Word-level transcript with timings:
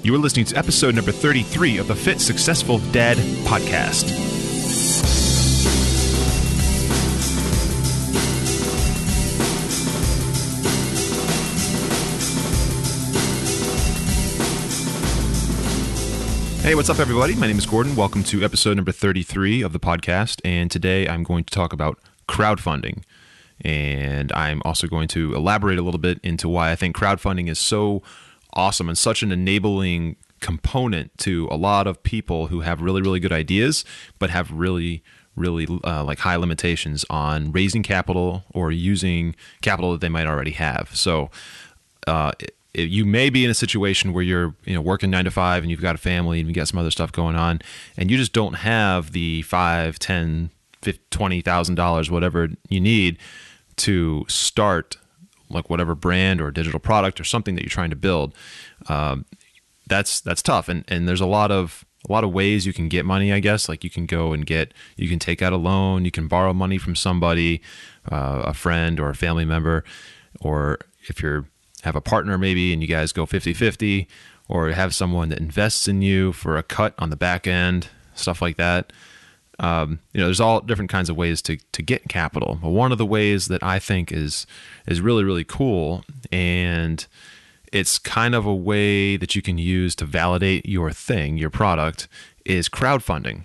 You 0.00 0.14
are 0.14 0.18
listening 0.18 0.44
to 0.46 0.56
episode 0.56 0.94
number 0.94 1.10
33 1.10 1.78
of 1.78 1.88
the 1.88 1.94
Fit 1.94 2.20
Successful 2.20 2.78
Dad 2.92 3.16
podcast. 3.44 4.08
Hey, 16.62 16.76
what's 16.76 16.88
up, 16.88 17.00
everybody? 17.00 17.34
My 17.34 17.48
name 17.48 17.58
is 17.58 17.66
Gordon. 17.66 17.96
Welcome 17.96 18.22
to 18.24 18.44
episode 18.44 18.76
number 18.76 18.92
33 18.92 19.62
of 19.62 19.72
the 19.72 19.80
podcast. 19.80 20.40
And 20.44 20.70
today 20.70 21.08
I'm 21.08 21.24
going 21.24 21.42
to 21.42 21.52
talk 21.52 21.72
about 21.72 21.98
crowdfunding. 22.28 23.02
And 23.62 24.30
I'm 24.32 24.62
also 24.64 24.86
going 24.86 25.08
to 25.08 25.34
elaborate 25.34 25.80
a 25.80 25.82
little 25.82 25.98
bit 25.98 26.20
into 26.22 26.48
why 26.48 26.70
I 26.70 26.76
think 26.76 26.96
crowdfunding 26.96 27.48
is 27.48 27.58
so 27.58 28.02
awesome 28.58 28.88
and 28.88 28.98
such 28.98 29.22
an 29.22 29.32
enabling 29.32 30.16
component 30.40 31.16
to 31.18 31.48
a 31.50 31.56
lot 31.56 31.86
of 31.86 32.02
people 32.02 32.48
who 32.48 32.60
have 32.60 32.82
really, 32.82 33.00
really 33.00 33.20
good 33.20 33.32
ideas, 33.32 33.84
but 34.18 34.30
have 34.30 34.50
really, 34.50 35.02
really 35.36 35.66
uh, 35.84 36.04
like 36.04 36.18
high 36.18 36.36
limitations 36.36 37.04
on 37.08 37.52
raising 37.52 37.82
capital 37.82 38.44
or 38.52 38.70
using 38.70 39.34
capital 39.62 39.92
that 39.92 40.00
they 40.00 40.08
might 40.08 40.26
already 40.26 40.50
have. 40.52 40.90
So, 40.94 41.30
uh, 42.06 42.32
you 42.74 43.04
may 43.04 43.30
be 43.30 43.44
in 43.44 43.50
a 43.50 43.54
situation 43.54 44.12
where 44.12 44.22
you're 44.22 44.54
you 44.64 44.74
know 44.74 44.80
working 44.80 45.10
nine 45.10 45.24
to 45.24 45.30
five 45.30 45.62
and 45.62 45.70
you've 45.70 45.80
got 45.80 45.94
a 45.94 45.98
family 45.98 46.38
and 46.38 46.48
you've 46.48 46.54
got 46.54 46.68
some 46.68 46.78
other 46.78 46.90
stuff 46.90 47.10
going 47.10 47.34
on 47.34 47.60
and 47.96 48.10
you 48.10 48.16
just 48.16 48.32
don't 48.32 48.54
have 48.54 49.12
the 49.12 49.42
five 49.42 49.98
ten 49.98 50.50
twenty 51.10 51.40
thousand 51.40 51.74
dollars 51.74 52.10
whatever 52.10 52.50
you 52.68 52.80
need 52.80 53.18
to 53.76 54.24
start 54.28 54.96
like 55.50 55.70
whatever 55.70 55.94
brand 55.94 56.40
or 56.40 56.50
digital 56.50 56.80
product 56.80 57.20
or 57.20 57.24
something 57.24 57.54
that 57.54 57.62
you're 57.62 57.70
trying 57.70 57.90
to 57.90 57.96
build 57.96 58.34
um, 58.88 59.24
that's 59.88 60.20
that's 60.20 60.42
tough. 60.42 60.68
And 60.68 60.84
and 60.88 61.08
there's 61.08 61.20
a 61.20 61.26
lot 61.26 61.50
of 61.50 61.84
a 62.08 62.12
lot 62.12 62.22
of 62.22 62.32
ways 62.32 62.64
you 62.64 62.72
can 62.72 62.88
get 62.88 63.04
money 63.04 63.32
i 63.32 63.40
guess. 63.40 63.68
Like 63.68 63.82
you 63.82 63.90
can 63.90 64.06
go 64.06 64.32
and 64.32 64.46
get 64.46 64.72
you 64.96 65.08
can 65.08 65.18
take 65.18 65.42
out 65.42 65.52
a 65.52 65.56
loan 65.56 66.04
you 66.04 66.10
can 66.10 66.28
borrow 66.28 66.52
money 66.52 66.78
from 66.78 66.94
somebody 66.94 67.60
uh, 68.10 68.42
a 68.44 68.54
friend 68.54 69.00
or 69.00 69.10
a 69.10 69.14
family 69.14 69.44
member 69.44 69.84
or 70.40 70.78
if 71.08 71.22
you're 71.22 71.46
have 71.82 71.96
a 71.96 72.00
partner 72.00 72.36
maybe 72.36 72.72
and 72.72 72.82
you 72.82 72.88
guys 72.88 73.12
go 73.12 73.24
50-50 73.24 74.08
or 74.48 74.70
have 74.70 74.94
someone 74.94 75.28
that 75.28 75.38
invests 75.38 75.86
in 75.86 76.02
you 76.02 76.32
for 76.32 76.56
a 76.56 76.62
cut 76.62 76.92
on 76.98 77.10
the 77.10 77.16
back 77.16 77.46
end 77.46 77.88
stuff 78.14 78.42
like 78.42 78.56
that 78.56 78.92
um, 79.60 79.98
you 80.12 80.20
know 80.20 80.26
there's 80.26 80.40
all 80.40 80.60
different 80.60 80.90
kinds 80.90 81.10
of 81.10 81.16
ways 81.16 81.42
to, 81.42 81.56
to 81.72 81.82
get 81.82 82.08
capital 82.08 82.58
but 82.62 82.70
one 82.70 82.92
of 82.92 82.98
the 82.98 83.06
ways 83.06 83.48
that 83.48 83.62
i 83.62 83.78
think 83.78 84.12
is 84.12 84.46
is 84.86 85.00
really 85.00 85.24
really 85.24 85.44
cool 85.44 86.04
and 86.30 87.06
it's 87.72 87.98
kind 87.98 88.34
of 88.34 88.46
a 88.46 88.54
way 88.54 89.16
that 89.16 89.34
you 89.34 89.42
can 89.42 89.58
use 89.58 89.94
to 89.94 90.04
validate 90.04 90.66
your 90.66 90.90
thing 90.92 91.36
your 91.36 91.50
product 91.50 92.08
is 92.44 92.68
crowdfunding 92.68 93.42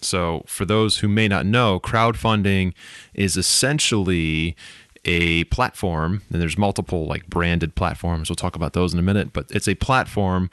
so 0.00 0.42
for 0.46 0.64
those 0.64 0.98
who 0.98 1.08
may 1.08 1.28
not 1.28 1.46
know 1.46 1.78
crowdfunding 1.78 2.72
is 3.14 3.36
essentially 3.36 4.56
a 5.04 5.44
platform, 5.44 6.22
and 6.32 6.40
there's 6.40 6.56
multiple 6.56 7.06
like 7.06 7.26
branded 7.26 7.74
platforms. 7.74 8.28
We'll 8.28 8.36
talk 8.36 8.56
about 8.56 8.72
those 8.72 8.92
in 8.92 8.98
a 8.98 9.02
minute, 9.02 9.32
but 9.32 9.46
it's 9.50 9.68
a 9.68 9.74
platform 9.74 10.50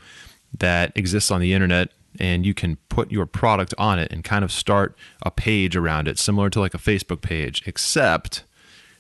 that 0.58 0.92
exists 0.96 1.30
on 1.30 1.42
the 1.42 1.54
internet 1.54 1.90
and 2.20 2.46
you 2.46 2.54
can 2.54 2.78
put 2.90 3.12
your 3.12 3.26
product 3.26 3.74
on 3.78 4.00
it 4.00 4.12
and 4.12 4.24
kind 4.24 4.44
of 4.44 4.52
start 4.52 4.96
a 5.24 5.32
page 5.32 5.76
around 5.76 6.08
it, 6.08 6.18
similar 6.18 6.50
to 6.50 6.60
like 6.60 6.74
a 6.74 6.80
Facebook 6.80 7.22
page, 7.22 7.64
except 7.66 8.44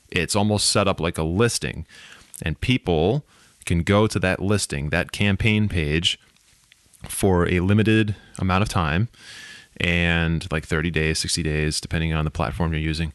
it's 0.09 0.35
almost 0.35 0.67
set 0.67 0.87
up 0.87 0.99
like 0.99 1.17
a 1.17 1.23
listing. 1.23 1.85
And 2.41 2.59
people 2.61 3.25
can 3.65 3.83
go 3.83 4.07
to 4.07 4.19
that 4.19 4.39
listing, 4.39 4.89
that 4.89 5.11
campaign 5.11 5.69
page, 5.69 6.19
for 7.07 7.47
a 7.47 7.61
limited 7.61 8.13
amount 8.39 8.61
of 8.61 8.67
time 8.67 9.07
and 9.79 10.51
like 10.51 10.65
30 10.65 10.91
days, 10.91 11.17
60 11.19 11.41
days, 11.43 11.79
depending 11.79 12.13
on 12.13 12.25
the 12.25 12.31
platform 12.31 12.73
you're 12.73 12.81
using 12.81 13.13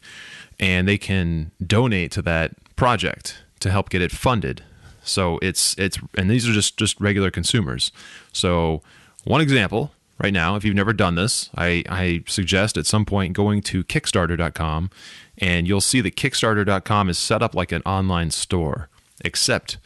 and 0.59 0.87
they 0.87 0.97
can 0.97 1.51
donate 1.65 2.11
to 2.11 2.21
that 2.21 2.51
project 2.75 3.43
to 3.59 3.71
help 3.71 3.89
get 3.89 4.01
it 4.01 4.11
funded. 4.11 4.63
So 5.03 5.39
it's 5.41 5.75
it's 5.77 5.99
and 6.17 6.29
these 6.29 6.47
are 6.47 6.53
just 6.53 6.77
just 6.77 6.99
regular 6.99 7.29
consumers. 7.29 7.91
So 8.33 8.81
one 9.25 9.41
example 9.41 9.91
right 10.17 10.33
now, 10.33 10.55
if 10.55 10.63
you've 10.63 10.75
never 10.75 10.93
done 10.93 11.15
this, 11.15 11.49
I, 11.55 11.83
I 11.89 12.23
suggest 12.27 12.77
at 12.77 12.85
some 12.85 13.05
point 13.05 13.33
going 13.33 13.61
to 13.63 13.83
Kickstarter.com 13.83 14.89
and 15.37 15.67
you'll 15.67 15.81
see 15.81 16.01
that 16.01 16.15
Kickstarter.com 16.15 17.09
is 17.09 17.17
set 17.17 17.41
up 17.41 17.53
like 17.53 17.71
an 17.71 17.81
online 17.85 18.31
store, 18.31 18.89
except 19.23 19.77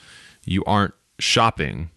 you 0.45 0.63
aren't 0.65 0.93
shopping 1.17 1.89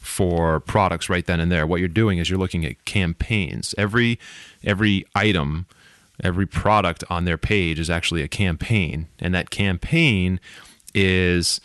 for 0.00 0.60
products 0.60 1.08
right 1.08 1.26
then 1.26 1.40
and 1.40 1.50
there. 1.50 1.66
What 1.66 1.80
you're 1.80 1.88
doing 1.88 2.18
is 2.18 2.28
you're 2.30 2.38
looking 2.38 2.64
at 2.64 2.84
campaigns. 2.84 3.74
Every 3.78 4.18
every 4.64 5.04
item 5.14 5.66
every 6.22 6.46
product 6.46 7.04
on 7.10 7.26
their 7.26 7.36
page 7.36 7.78
is 7.78 7.90
actually 7.90 8.22
a 8.22 8.28
campaign 8.28 9.06
and 9.18 9.34
that 9.34 9.50
campaign 9.50 10.40
is 10.94 11.60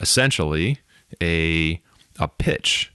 essentially 0.00 0.78
a 1.22 1.80
a 2.18 2.28
pitch 2.28 2.92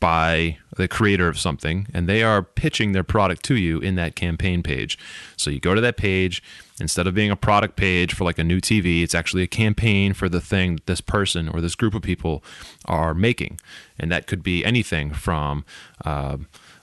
by 0.00 0.56
the 0.76 0.88
creator 0.88 1.28
of 1.28 1.38
something 1.38 1.86
and 1.92 2.08
they 2.08 2.22
are 2.22 2.42
pitching 2.42 2.92
their 2.92 3.04
product 3.04 3.44
to 3.44 3.54
you 3.54 3.78
in 3.80 3.96
that 3.96 4.16
campaign 4.16 4.62
page. 4.62 4.98
So 5.36 5.50
you 5.50 5.60
go 5.60 5.74
to 5.74 5.80
that 5.82 5.98
page 5.98 6.42
instead 6.80 7.06
of 7.06 7.14
being 7.14 7.30
a 7.30 7.36
product 7.36 7.76
page 7.76 8.14
for 8.14 8.24
like 8.24 8.38
a 8.38 8.44
new 8.44 8.60
TV, 8.60 9.02
it's 9.02 9.14
actually 9.14 9.42
a 9.42 9.46
campaign 9.46 10.14
for 10.14 10.28
the 10.28 10.40
thing 10.40 10.76
that 10.76 10.86
this 10.86 11.02
person 11.02 11.48
or 11.48 11.60
this 11.60 11.74
group 11.74 11.94
of 11.94 12.00
people 12.00 12.42
are 12.86 13.12
making. 13.12 13.60
And 13.98 14.10
that 14.10 14.26
could 14.26 14.42
be 14.42 14.64
anything 14.64 15.12
from 15.12 15.66
uh, 16.04 16.38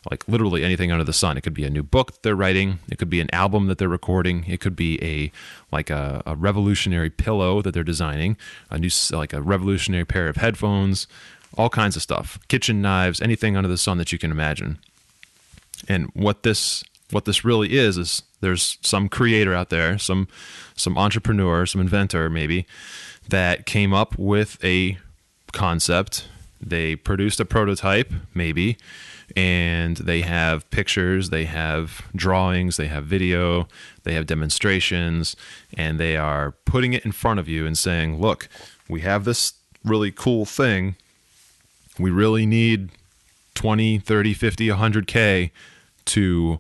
like 0.10 0.28
literally 0.28 0.64
anything 0.64 0.92
under 0.92 1.04
the 1.04 1.14
sun. 1.14 1.38
It 1.38 1.42
could 1.42 1.54
be 1.54 1.66
a 1.66 1.70
new 1.70 1.84
book 1.84 2.22
they're 2.22 2.36
writing. 2.36 2.80
It 2.90 2.98
could 2.98 3.10
be 3.10 3.20
an 3.20 3.34
album 3.34 3.68
that 3.68 3.78
they're 3.78 3.90
recording. 3.90 4.46
It 4.48 4.60
could 4.62 4.76
be 4.76 5.04
a 5.04 5.32
like 5.72 5.90
a, 5.90 6.22
a 6.26 6.36
revolutionary 6.36 7.10
pillow 7.10 7.62
that 7.62 7.74
they're 7.74 7.84
designing, 7.84 8.38
a 8.70 8.78
new 8.78 8.90
like 9.12 9.34
a 9.34 9.42
revolutionary 9.42 10.06
pair 10.06 10.28
of 10.28 10.38
headphones, 10.38 11.08
all 11.56 11.70
kinds 11.70 11.96
of 11.96 12.02
stuff, 12.02 12.40
kitchen 12.48 12.82
knives, 12.82 13.22
anything 13.22 13.56
under 13.56 13.70
the 13.70 13.78
sun 13.78 13.98
that 13.98 14.12
you 14.12 14.18
can 14.18 14.32
imagine. 14.32 14.80
And 15.88 16.08
what 16.14 16.44
this 16.44 16.84
what 17.12 17.26
this 17.26 17.46
really 17.46 17.78
is 17.78 17.98
is 17.98 18.24
there's 18.42 18.78
some 18.82 19.08
creator 19.08 19.54
out 19.54 19.70
there, 19.70 19.98
some 19.98 20.28
some 20.76 20.98
entrepreneur, 20.98 21.66
some 21.66 21.82
inventor 21.82 22.30
maybe 22.30 22.66
that 23.30 23.66
came 23.66 23.94
up 23.94 24.18
with 24.18 24.64
a 24.64 24.98
concept. 25.54 26.28
They 26.60 26.96
produced 26.96 27.40
a 27.40 27.46
prototype 27.46 28.12
maybe 28.34 28.78
and 29.36 29.98
they 29.98 30.22
have 30.22 30.70
pictures, 30.70 31.30
they 31.30 31.46
have 31.46 32.02
drawings, 32.16 32.78
they 32.78 32.88
have 32.88 33.06
video, 33.06 33.68
they 34.04 34.14
have 34.14 34.26
demonstrations, 34.26 35.36
and 35.76 36.00
they 36.00 36.16
are 36.16 36.54
putting 36.66 36.94
it 36.94 37.06
in 37.06 37.12
front 37.12 37.40
of 37.40 37.50
you 37.50 37.66
and 37.66 37.78
saying, 37.78 38.20
Look, 38.20 38.48
we 38.88 39.02
have 39.02 39.26
this 39.26 39.54
really 39.84 40.12
cool 40.12 40.46
thing. 40.46 40.96
We 42.00 42.12
really 42.12 42.46
need 42.46 42.90
20, 43.56 44.00
30, 44.00 44.34
50, 44.34 44.68
100K 44.68 45.52
to 46.06 46.60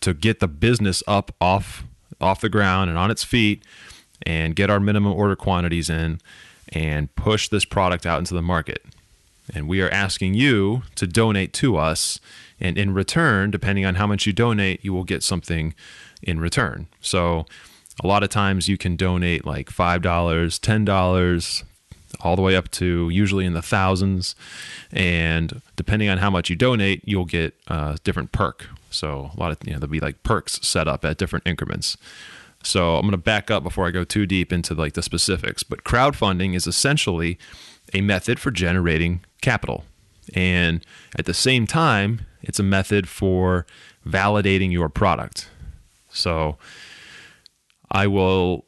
to 0.00 0.14
get 0.14 0.38
the 0.38 0.46
business 0.46 1.02
up 1.08 1.34
off 1.40 1.84
off 2.20 2.40
the 2.40 2.48
ground 2.48 2.88
and 2.88 2.98
on 2.98 3.10
its 3.10 3.24
feet 3.24 3.62
and 4.22 4.54
get 4.56 4.70
our 4.70 4.80
minimum 4.80 5.12
order 5.12 5.36
quantities 5.36 5.90
in 5.90 6.20
and 6.72 7.14
push 7.14 7.48
this 7.48 7.64
product 7.64 8.06
out 8.06 8.18
into 8.18 8.34
the 8.34 8.42
market. 8.42 8.82
And 9.54 9.68
we 9.68 9.80
are 9.80 9.90
asking 9.90 10.34
you 10.34 10.82
to 10.96 11.06
donate 11.06 11.52
to 11.54 11.76
us. 11.76 12.20
And 12.60 12.76
in 12.76 12.92
return, 12.92 13.50
depending 13.50 13.86
on 13.86 13.94
how 13.94 14.06
much 14.06 14.26
you 14.26 14.32
donate, 14.32 14.84
you 14.84 14.92
will 14.92 15.04
get 15.04 15.22
something 15.22 15.74
in 16.22 16.40
return. 16.40 16.88
So 17.00 17.46
a 18.02 18.06
lot 18.06 18.22
of 18.22 18.28
times 18.28 18.68
you 18.68 18.76
can 18.76 18.96
donate 18.96 19.46
like 19.46 19.70
$5, 19.70 20.00
$10, 20.00 21.62
all 22.20 22.36
the 22.36 22.42
way 22.42 22.56
up 22.56 22.70
to 22.72 23.08
usually 23.10 23.44
in 23.44 23.52
the 23.52 23.62
thousands. 23.62 24.34
And 24.92 25.60
depending 25.76 26.08
on 26.08 26.18
how 26.18 26.30
much 26.30 26.50
you 26.50 26.56
donate, 26.56 27.02
you'll 27.04 27.24
get 27.24 27.54
a 27.68 27.98
different 28.04 28.32
perk. 28.32 28.66
So 28.90 29.30
a 29.36 29.40
lot 29.40 29.52
of, 29.52 29.58
you 29.64 29.72
know, 29.72 29.78
there'll 29.78 29.92
be 29.92 30.00
like 30.00 30.22
perks 30.22 30.58
set 30.66 30.88
up 30.88 31.04
at 31.04 31.18
different 31.18 31.46
increments. 31.46 31.96
So 32.62 32.96
I'm 32.96 33.02
going 33.02 33.12
to 33.12 33.18
back 33.18 33.50
up 33.50 33.62
before 33.62 33.86
I 33.86 33.90
go 33.90 34.04
too 34.04 34.26
deep 34.26 34.52
into 34.52 34.74
like 34.74 34.94
the 34.94 35.02
specifics. 35.02 35.62
But 35.62 35.84
crowdfunding 35.84 36.54
is 36.54 36.66
essentially 36.66 37.38
a 37.94 38.00
method 38.00 38.40
for 38.40 38.50
generating 38.50 39.20
capital. 39.40 39.84
And 40.34 40.84
at 41.18 41.26
the 41.26 41.34
same 41.34 41.66
time, 41.66 42.26
it's 42.42 42.58
a 42.58 42.64
method 42.64 43.08
for 43.08 43.66
validating 44.06 44.72
your 44.72 44.88
product. 44.88 45.48
So 46.10 46.58
I 47.90 48.06
will, 48.06 48.64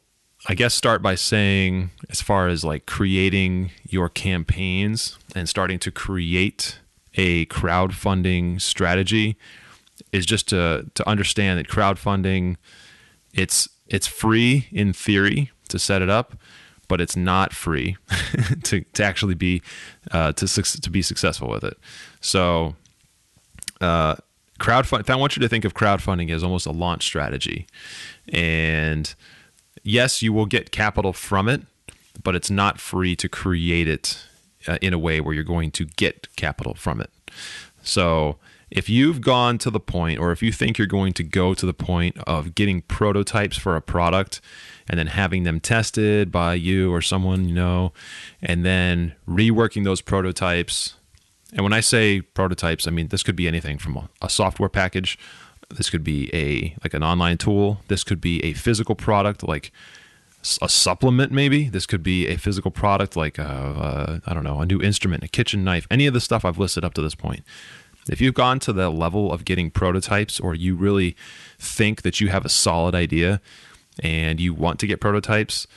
I 0.47 0.55
guess, 0.55 0.73
start 0.73 1.01
by 1.01 1.15
saying, 1.15 1.91
as 2.09 2.21
far 2.21 2.47
as 2.47 2.63
like 2.63 2.85
creating 2.85 3.71
your 3.87 4.09
campaigns 4.09 5.17
and 5.35 5.47
starting 5.47 5.77
to 5.79 5.91
create 5.91 6.79
a 7.15 7.45
crowdfunding 7.47 8.59
strategy, 8.59 9.37
is 10.11 10.25
just 10.25 10.49
to, 10.49 10.89
to 10.95 11.07
understand 11.07 11.59
that 11.59 11.67
crowdfunding, 11.67 12.57
it's 13.33 13.69
it's 13.87 14.07
free 14.07 14.67
in 14.71 14.93
theory 14.93 15.51
to 15.67 15.77
set 15.77 16.01
it 16.01 16.09
up, 16.09 16.35
but 16.87 17.01
it's 17.01 17.15
not 17.15 17.53
free 17.53 17.97
to, 18.63 18.81
to 18.81 19.03
actually 19.03 19.35
be 19.35 19.61
uh, 20.11 20.31
to 20.33 20.47
to 20.47 20.89
be 20.89 21.01
successful 21.01 21.49
with 21.49 21.63
it. 21.63 21.77
So, 22.19 22.75
uh, 23.79 24.15
crowdfund. 24.59 25.09
I 25.09 25.15
want 25.15 25.35
you 25.35 25.41
to 25.41 25.49
think 25.49 25.65
of 25.65 25.73
crowdfunding 25.73 26.31
as 26.31 26.43
almost 26.43 26.65
a 26.65 26.71
launch 26.71 27.03
strategy, 27.03 27.67
and 28.29 29.13
yes, 29.83 30.21
you 30.21 30.33
will 30.33 30.45
get 30.45 30.71
capital 30.71 31.13
from 31.13 31.47
it, 31.47 31.61
but 32.23 32.35
it's 32.35 32.49
not 32.49 32.79
free 32.79 33.15
to 33.15 33.29
create 33.29 33.87
it 33.87 34.25
uh, 34.67 34.77
in 34.81 34.93
a 34.93 34.99
way 34.99 35.21
where 35.21 35.33
you're 35.33 35.43
going 35.43 35.71
to 35.71 35.85
get 35.85 36.27
capital 36.35 36.73
from 36.73 37.01
it. 37.01 37.09
So 37.81 38.37
if 38.69 38.89
you've 38.89 39.19
gone 39.21 39.57
to 39.59 39.69
the 39.69 39.79
point, 39.79 40.19
or 40.19 40.31
if 40.31 40.41
you 40.41 40.51
think 40.51 40.77
you're 40.77 40.87
going 40.87 41.13
to 41.13 41.23
go 41.23 41.53
to 41.53 41.65
the 41.65 41.73
point 41.73 42.17
of 42.25 42.55
getting 42.55 42.81
prototypes 42.81 43.57
for 43.57 43.75
a 43.75 43.81
product 43.81 44.39
and 44.87 44.97
then 44.97 45.07
having 45.07 45.43
them 45.43 45.59
tested 45.59 46.31
by 46.31 46.53
you 46.53 46.93
or 46.93 47.01
someone 47.01 47.49
you 47.49 47.53
know, 47.53 47.91
and 48.41 48.65
then 48.65 49.13
reworking 49.27 49.83
those 49.83 50.01
prototypes. 50.01 50.95
And 51.53 51.63
when 51.63 51.73
I 51.73 51.81
say 51.81 52.21
prototypes, 52.21 52.87
I 52.87 52.91
mean 52.91 53.09
this 53.09 53.23
could 53.23 53.35
be 53.35 53.47
anything 53.47 53.77
from 53.77 53.97
a, 53.97 54.09
a 54.21 54.29
software 54.29 54.69
package, 54.69 55.19
this 55.75 55.89
could 55.89 56.03
be 56.03 56.29
a 56.33 56.75
like 56.83 56.93
an 56.93 57.03
online 57.03 57.37
tool, 57.37 57.81
this 57.87 58.03
could 58.03 58.21
be 58.21 58.43
a 58.43 58.53
physical 58.53 58.95
product 58.95 59.43
like 59.43 59.71
a 60.61 60.69
supplement 60.69 61.31
maybe. 61.31 61.69
This 61.69 61.85
could 61.85 62.01
be 62.01 62.27
a 62.27 62.35
physical 62.35 62.71
product 62.71 63.15
like 63.15 63.37
a, 63.37 64.21
a, 64.25 64.29
I 64.29 64.33
don't 64.33 64.43
know 64.43 64.59
a 64.59 64.65
new 64.65 64.81
instrument 64.81 65.23
a 65.23 65.27
kitchen 65.27 65.63
knife 65.63 65.85
any 65.91 66.07
of 66.07 66.15
the 66.15 66.19
stuff 66.19 66.43
i've 66.43 66.57
listed 66.57 66.83
up 66.83 66.93
to 66.95 67.01
this 67.01 67.15
point. 67.15 67.43
If 68.09 68.19
you've 68.19 68.33
gone 68.33 68.59
to 68.61 68.73
the 68.73 68.89
level 68.89 69.31
of 69.31 69.45
getting 69.45 69.69
prototypes 69.69 70.39
or 70.39 70.55
you 70.55 70.75
really 70.75 71.15
think 71.59 72.01
that 72.01 72.19
you 72.19 72.29
have 72.29 72.45
a 72.45 72.49
solid 72.49 72.95
idea 72.95 73.39
and 74.01 74.39
you 74.39 74.55
want 74.55 74.79
to 74.79 74.87
get 74.87 74.99
prototypes 74.99 75.67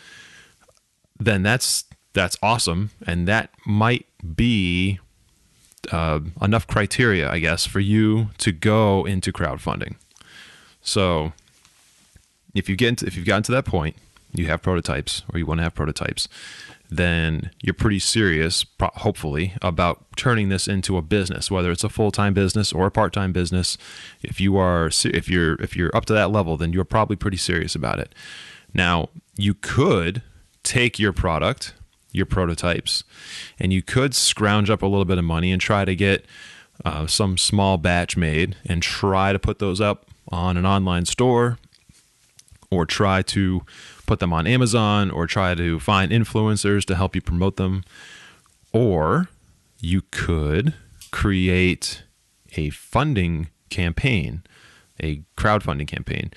then 1.18 1.42
that's 1.42 1.84
that's 2.14 2.38
awesome. 2.42 2.90
And 3.06 3.28
that 3.28 3.50
might 3.66 4.06
be 4.34 5.00
uh, 5.92 6.20
enough 6.40 6.66
criteria 6.66 7.30
i 7.30 7.38
guess 7.38 7.66
for 7.66 7.80
you 7.80 8.30
to 8.38 8.52
go 8.52 9.04
into 9.04 9.32
crowdfunding 9.32 9.96
so 10.86 11.32
if 12.54 12.68
you 12.68 12.76
get 12.76 12.90
into, 12.90 13.06
if 13.06 13.16
you've 13.16 13.26
gotten 13.26 13.42
to 13.44 13.52
that 13.52 13.64
point 13.64 13.96
you 14.34 14.46
have 14.46 14.62
prototypes 14.62 15.22
or 15.32 15.38
you 15.38 15.46
want 15.46 15.58
to 15.58 15.62
have 15.62 15.74
prototypes, 15.74 16.28
then 16.90 17.50
you're 17.62 17.74
pretty 17.74 17.98
serious, 17.98 18.66
hopefully, 18.80 19.54
about 19.62 20.04
turning 20.16 20.48
this 20.48 20.68
into 20.68 20.96
a 20.96 21.02
business, 21.02 21.50
whether 21.50 21.70
it's 21.70 21.84
a 21.84 21.88
full-time 21.88 22.34
business 22.34 22.72
or 22.72 22.86
a 22.86 22.90
part-time 22.90 23.32
business. 23.32 23.78
If 24.22 24.40
you 24.40 24.56
are, 24.56 24.90
if 25.04 25.28
you're, 25.30 25.54
if 25.62 25.76
you're 25.76 25.94
up 25.96 26.04
to 26.06 26.12
that 26.12 26.30
level, 26.30 26.56
then 26.56 26.72
you're 26.72 26.84
probably 26.84 27.16
pretty 27.16 27.36
serious 27.36 27.74
about 27.74 28.00
it. 28.00 28.14
Now, 28.74 29.08
you 29.36 29.54
could 29.54 30.22
take 30.62 30.98
your 30.98 31.12
product, 31.12 31.74
your 32.14 32.24
prototypes, 32.24 33.04
and 33.58 33.72
you 33.72 33.82
could 33.82 34.14
scrounge 34.14 34.70
up 34.70 34.80
a 34.80 34.86
little 34.86 35.04
bit 35.04 35.18
of 35.18 35.24
money 35.24 35.52
and 35.52 35.60
try 35.60 35.84
to 35.84 35.94
get 35.94 36.24
uh, 36.84 37.06
some 37.06 37.36
small 37.36 37.76
batch 37.76 38.16
made 38.16 38.56
and 38.64 38.82
try 38.82 39.32
to 39.32 39.38
put 39.38 39.58
those 39.58 39.80
up 39.80 40.06
on 40.28 40.56
an 40.56 40.64
online 40.64 41.04
store 41.04 41.58
or 42.70 42.86
try 42.86 43.20
to 43.20 43.62
put 44.06 44.20
them 44.20 44.32
on 44.32 44.46
Amazon 44.46 45.10
or 45.10 45.26
try 45.26 45.54
to 45.54 45.78
find 45.80 46.12
influencers 46.12 46.84
to 46.84 46.94
help 46.94 47.14
you 47.14 47.20
promote 47.20 47.56
them. 47.56 47.84
Or 48.72 49.28
you 49.80 50.02
could 50.10 50.74
create 51.10 52.04
a 52.56 52.70
funding 52.70 53.48
campaign, 53.70 54.42
a 55.00 55.22
crowdfunding 55.36 55.88
campaign, 55.88 56.32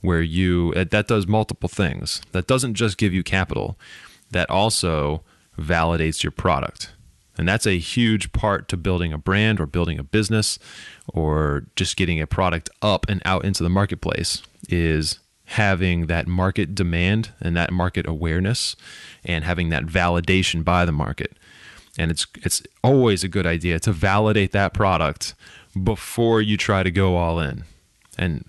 where 0.00 0.22
you 0.22 0.72
that 0.74 1.06
does 1.06 1.26
multiple 1.26 1.68
things. 1.68 2.22
That 2.32 2.46
doesn't 2.46 2.74
just 2.74 2.98
give 2.98 3.14
you 3.14 3.22
capital, 3.22 3.78
that 4.32 4.50
also 4.50 5.22
validates 5.58 6.22
your 6.22 6.32
product. 6.32 6.92
And 7.38 7.48
that's 7.48 7.66
a 7.66 7.78
huge 7.78 8.32
part 8.32 8.68
to 8.68 8.76
building 8.76 9.12
a 9.12 9.18
brand 9.18 9.58
or 9.58 9.66
building 9.66 9.98
a 9.98 10.04
business 10.04 10.58
or 11.08 11.64
just 11.76 11.96
getting 11.96 12.20
a 12.20 12.26
product 12.26 12.68
up 12.82 13.06
and 13.08 13.22
out 13.24 13.44
into 13.44 13.62
the 13.62 13.70
marketplace 13.70 14.42
is 14.68 15.18
having 15.46 16.06
that 16.06 16.26
market 16.26 16.74
demand 16.74 17.30
and 17.40 17.56
that 17.56 17.72
market 17.72 18.06
awareness 18.06 18.76
and 19.24 19.44
having 19.44 19.70
that 19.70 19.86
validation 19.86 20.62
by 20.62 20.84
the 20.84 20.92
market. 20.92 21.32
And 21.98 22.10
it's 22.10 22.26
it's 22.42 22.62
always 22.82 23.22
a 23.22 23.28
good 23.28 23.46
idea 23.46 23.78
to 23.80 23.92
validate 23.92 24.52
that 24.52 24.72
product 24.72 25.34
before 25.82 26.40
you 26.40 26.56
try 26.56 26.82
to 26.82 26.90
go 26.90 27.16
all 27.16 27.38
in. 27.38 27.64
And 28.18 28.44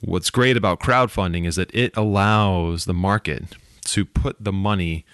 what's 0.00 0.30
great 0.30 0.56
about 0.56 0.80
crowdfunding 0.80 1.46
is 1.46 1.56
that 1.56 1.74
it 1.74 1.96
allows 1.96 2.84
the 2.84 2.94
market 2.94 3.44
to 3.86 4.04
put 4.04 4.36
the 4.40 4.52
money 4.52 5.04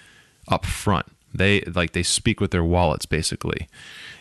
up 0.47 0.65
front. 0.65 1.07
They 1.33 1.61
like 1.61 1.93
they 1.93 2.03
speak 2.03 2.39
with 2.39 2.51
their 2.51 2.63
wallets 2.63 3.05
basically. 3.05 3.67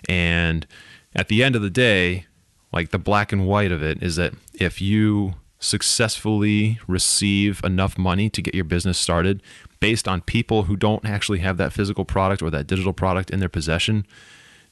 And 0.08 0.66
at 1.14 1.28
the 1.28 1.42
end 1.42 1.56
of 1.56 1.62
the 1.62 1.70
day, 1.70 2.26
like 2.72 2.90
the 2.90 2.98
black 2.98 3.32
and 3.32 3.46
white 3.46 3.72
of 3.72 3.82
it 3.82 4.02
is 4.02 4.16
that 4.16 4.32
if 4.54 4.80
you 4.80 5.34
successfully 5.58 6.80
receive 6.88 7.62
enough 7.62 7.96
money 7.96 8.28
to 8.28 8.42
get 8.42 8.54
your 8.54 8.64
business 8.64 8.98
started 8.98 9.40
based 9.78 10.08
on 10.08 10.20
people 10.20 10.64
who 10.64 10.76
don't 10.76 11.04
actually 11.04 11.38
have 11.38 11.56
that 11.56 11.72
physical 11.72 12.04
product 12.04 12.42
or 12.42 12.50
that 12.50 12.66
digital 12.66 12.92
product 12.92 13.30
in 13.30 13.40
their 13.40 13.48
possession, 13.48 14.04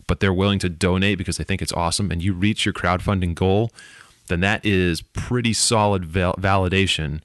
but 0.06 0.20
they're 0.20 0.32
willing 0.32 0.58
to 0.58 0.68
donate 0.68 1.18
because 1.18 1.36
they 1.36 1.44
think 1.44 1.62
it's 1.62 1.72
awesome, 1.72 2.10
and 2.10 2.22
you 2.22 2.32
reach 2.32 2.64
your 2.64 2.72
crowdfunding 2.72 3.34
goal, 3.34 3.70
then 4.26 4.40
that 4.40 4.64
is 4.64 5.00
pretty 5.00 5.52
solid 5.52 6.04
val- 6.04 6.34
validation 6.34 7.20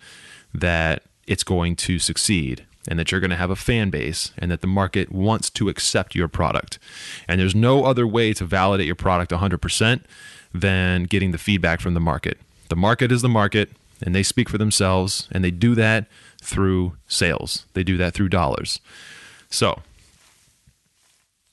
that 0.54 1.04
it's 1.28 1.44
going 1.44 1.76
to 1.76 2.00
succeed 2.00 2.66
and 2.88 3.00
that 3.00 3.12
you're 3.12 3.22
going 3.22 3.32
to 3.32 3.36
have 3.36 3.50
a 3.50 3.56
fan 3.56 3.90
base 3.90 4.32
and 4.38 4.52
that 4.52 4.62
the 4.62 4.68
market 4.68 5.12
wants 5.12 5.50
to 5.50 5.70
accept 5.70 6.16
your 6.16 6.28
product. 6.28 6.78
And 7.28 7.40
there's 7.40 7.56
no 7.56 7.84
other 7.86 8.06
way 8.06 8.34
to 8.34 8.46
validate 8.46 8.86
your 8.86 8.96
product 8.96 9.32
100% 9.32 10.02
than 10.54 11.04
getting 11.04 11.32
the 11.32 11.38
feedback 11.38 11.82
from 11.82 11.94
the 11.94 12.00
market. 12.00 12.38
The 12.70 12.76
market 12.76 13.12
is 13.12 13.22
the 13.22 13.30
market, 13.30 13.72
and 14.02 14.16
they 14.16 14.24
speak 14.24 14.50
for 14.50 14.58
themselves, 14.58 15.28
and 15.32 15.44
they 15.44 15.52
do 15.52 15.76
that 15.76 16.08
through 16.42 16.96
sales. 17.08 17.66
They 17.74 17.84
do 17.84 17.98
that 17.98 18.14
through 18.14 18.30
dollars. 18.30 18.80
So, 19.50 19.82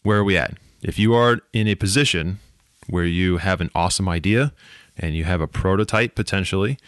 where 0.02 0.18
are 0.18 0.24
we 0.24 0.36
at? 0.36 0.54
If 0.82 0.98
you 0.98 1.14
are 1.14 1.40
in 1.52 1.68
a 1.68 1.74
position 1.74 2.40
where 2.88 3.04
you 3.04 3.38
have 3.38 3.60
an 3.60 3.70
awesome 3.74 4.08
idea 4.08 4.52
and 4.98 5.14
you 5.14 5.24
have 5.24 5.40
a 5.40 5.46
prototype 5.46 6.14
potentially, 6.14 6.78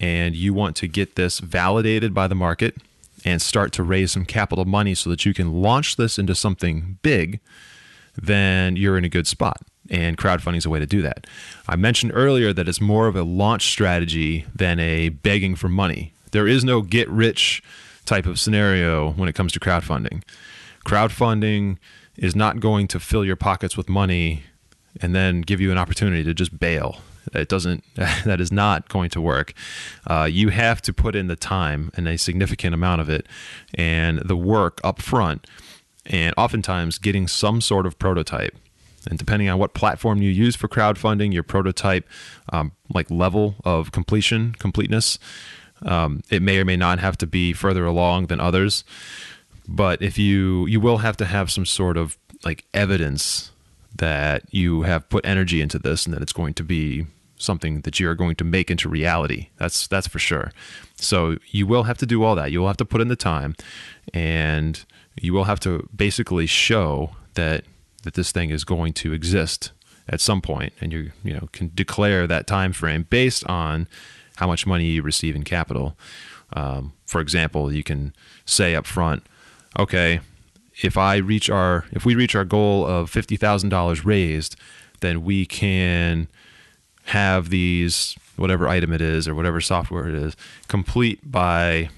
and 0.00 0.34
you 0.34 0.54
want 0.54 0.76
to 0.76 0.88
get 0.88 1.16
this 1.16 1.38
validated 1.38 2.14
by 2.14 2.26
the 2.26 2.34
market 2.34 2.76
and 3.24 3.40
start 3.40 3.72
to 3.72 3.82
raise 3.82 4.12
some 4.12 4.24
capital 4.24 4.64
money 4.64 4.94
so 4.94 5.08
that 5.10 5.24
you 5.24 5.32
can 5.32 5.62
launch 5.62 5.96
this 5.96 6.18
into 6.18 6.34
something 6.34 6.98
big, 7.02 7.40
then 8.16 8.76
you're 8.76 8.98
in 8.98 9.04
a 9.04 9.08
good 9.08 9.26
spot 9.26 9.62
and 9.90 10.16
crowdfunding 10.16 10.56
is 10.56 10.66
a 10.66 10.70
way 10.70 10.78
to 10.78 10.86
do 10.86 11.02
that. 11.02 11.26
I 11.68 11.76
mentioned 11.76 12.12
earlier 12.14 12.52
that 12.52 12.68
it's 12.68 12.80
more 12.80 13.06
of 13.06 13.16
a 13.16 13.22
launch 13.22 13.66
strategy 13.68 14.46
than 14.54 14.78
a 14.80 15.10
begging 15.10 15.54
for 15.54 15.68
money. 15.68 16.12
There 16.30 16.48
is 16.48 16.64
no 16.64 16.82
get 16.82 17.08
rich 17.10 17.62
type 18.04 18.26
of 18.26 18.38
scenario 18.38 19.12
when 19.12 19.28
it 19.28 19.34
comes 19.34 19.52
to 19.52 19.60
crowdfunding. 19.60 20.22
Crowdfunding 20.86 21.78
is 22.16 22.34
not 22.34 22.60
going 22.60 22.88
to 22.88 23.00
fill 23.00 23.24
your 23.24 23.36
pockets 23.36 23.76
with 23.76 23.88
money 23.88 24.44
and 25.00 25.14
then 25.14 25.40
give 25.40 25.60
you 25.60 25.70
an 25.70 25.78
opportunity 25.78 26.24
to 26.24 26.34
just 26.34 26.58
bail. 26.58 27.00
It 27.32 27.48
doesn't. 27.48 27.84
That 28.24 28.40
is 28.40 28.52
not 28.52 28.88
going 28.88 29.10
to 29.10 29.20
work. 29.20 29.52
Uh, 30.06 30.28
you 30.30 30.50
have 30.50 30.80
to 30.82 30.92
put 30.92 31.16
in 31.16 31.26
the 31.26 31.36
time 31.36 31.90
and 31.94 32.06
a 32.06 32.16
significant 32.16 32.74
amount 32.74 33.00
of 33.00 33.08
it, 33.08 33.26
and 33.74 34.18
the 34.18 34.36
work 34.36 34.80
up 34.84 35.02
front, 35.02 35.46
and 36.06 36.34
oftentimes 36.36 36.98
getting 36.98 37.26
some 37.26 37.60
sort 37.60 37.86
of 37.86 37.98
prototype 37.98 38.56
and 39.08 39.18
depending 39.18 39.48
on 39.48 39.58
what 39.58 39.74
platform 39.74 40.22
you 40.22 40.30
use 40.30 40.56
for 40.56 40.68
crowdfunding, 40.68 41.32
your 41.32 41.42
prototype 41.42 42.08
um, 42.52 42.72
like 42.92 43.10
level 43.10 43.56
of 43.64 43.92
completion, 43.92 44.54
completeness, 44.58 45.18
um, 45.82 46.22
it 46.30 46.42
may 46.42 46.58
or 46.58 46.64
may 46.64 46.76
not 46.76 46.98
have 46.98 47.18
to 47.18 47.26
be 47.26 47.52
further 47.52 47.84
along 47.84 48.26
than 48.26 48.40
others. 48.40 48.84
But 49.68 50.02
if 50.02 50.18
you 50.18 50.66
you 50.66 50.80
will 50.80 50.98
have 50.98 51.16
to 51.18 51.24
have 51.24 51.50
some 51.50 51.66
sort 51.66 51.96
of 51.96 52.18
like 52.44 52.64
evidence 52.74 53.51
that 54.02 54.42
you 54.50 54.82
have 54.82 55.08
put 55.08 55.24
energy 55.24 55.60
into 55.60 55.78
this 55.78 56.06
and 56.06 56.12
that 56.12 56.22
it's 56.22 56.32
going 56.32 56.54
to 56.54 56.64
be 56.64 57.06
something 57.36 57.82
that 57.82 58.00
you're 58.00 58.16
going 58.16 58.34
to 58.34 58.42
make 58.42 58.68
into 58.68 58.88
reality. 58.88 59.50
That's 59.58 59.86
that's 59.86 60.08
for 60.08 60.18
sure. 60.18 60.50
So 60.96 61.36
you 61.52 61.68
will 61.68 61.84
have 61.84 61.98
to 61.98 62.06
do 62.06 62.24
all 62.24 62.34
that. 62.34 62.50
You 62.50 62.58
will 62.58 62.66
have 62.66 62.76
to 62.78 62.84
put 62.84 63.00
in 63.00 63.06
the 63.06 63.14
time 63.14 63.54
and 64.12 64.84
you 65.20 65.32
will 65.32 65.44
have 65.44 65.60
to 65.60 65.88
basically 65.94 66.46
show 66.46 67.10
that 67.34 67.62
that 68.02 68.14
this 68.14 68.32
thing 68.32 68.50
is 68.50 68.64
going 68.64 68.92
to 68.94 69.12
exist 69.12 69.70
at 70.08 70.20
some 70.20 70.40
point 70.40 70.72
and 70.80 70.92
you 70.92 71.12
you 71.22 71.32
know 71.32 71.48
can 71.52 71.70
declare 71.72 72.26
that 72.26 72.48
time 72.48 72.72
frame 72.72 73.06
based 73.08 73.46
on 73.46 73.86
how 74.34 74.48
much 74.48 74.66
money 74.66 74.86
you 74.86 75.00
receive 75.00 75.36
in 75.36 75.44
capital 75.44 75.96
um, 76.54 76.92
for 77.06 77.20
example 77.20 77.72
you 77.72 77.84
can 77.84 78.12
say 78.44 78.74
up 78.74 78.84
front 78.84 79.24
okay 79.78 80.18
if 80.82 80.96
i 80.96 81.16
reach 81.16 81.50
our 81.50 81.84
if 81.92 82.04
we 82.04 82.14
reach 82.14 82.34
our 82.34 82.44
goal 82.44 82.86
of 82.86 83.10
$50000 83.10 84.04
raised 84.04 84.56
then 85.00 85.24
we 85.24 85.44
can 85.44 86.28
have 87.06 87.50
these 87.50 88.16
whatever 88.36 88.68
item 88.68 88.92
it 88.92 89.00
is 89.00 89.26
or 89.28 89.34
whatever 89.34 89.60
software 89.60 90.08
it 90.08 90.14
is 90.14 90.36
complete 90.68 91.20
by 91.30 91.88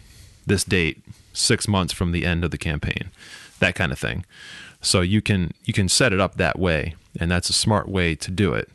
this 0.46 0.64
date 0.64 1.02
six 1.34 1.68
months 1.68 1.92
from 1.92 2.12
the 2.12 2.24
end 2.24 2.44
of 2.44 2.50
the 2.50 2.58
campaign, 2.58 3.10
that 3.58 3.74
kind 3.74 3.92
of 3.92 3.98
thing. 3.98 4.24
So 4.80 5.00
you 5.00 5.20
can 5.20 5.52
you 5.64 5.72
can 5.72 5.88
set 5.88 6.12
it 6.12 6.20
up 6.20 6.36
that 6.36 6.58
way, 6.58 6.94
and 7.18 7.30
that's 7.30 7.50
a 7.50 7.54
smart 7.54 7.88
way 7.88 8.14
to 8.16 8.30
do 8.30 8.54
it. 8.54 8.70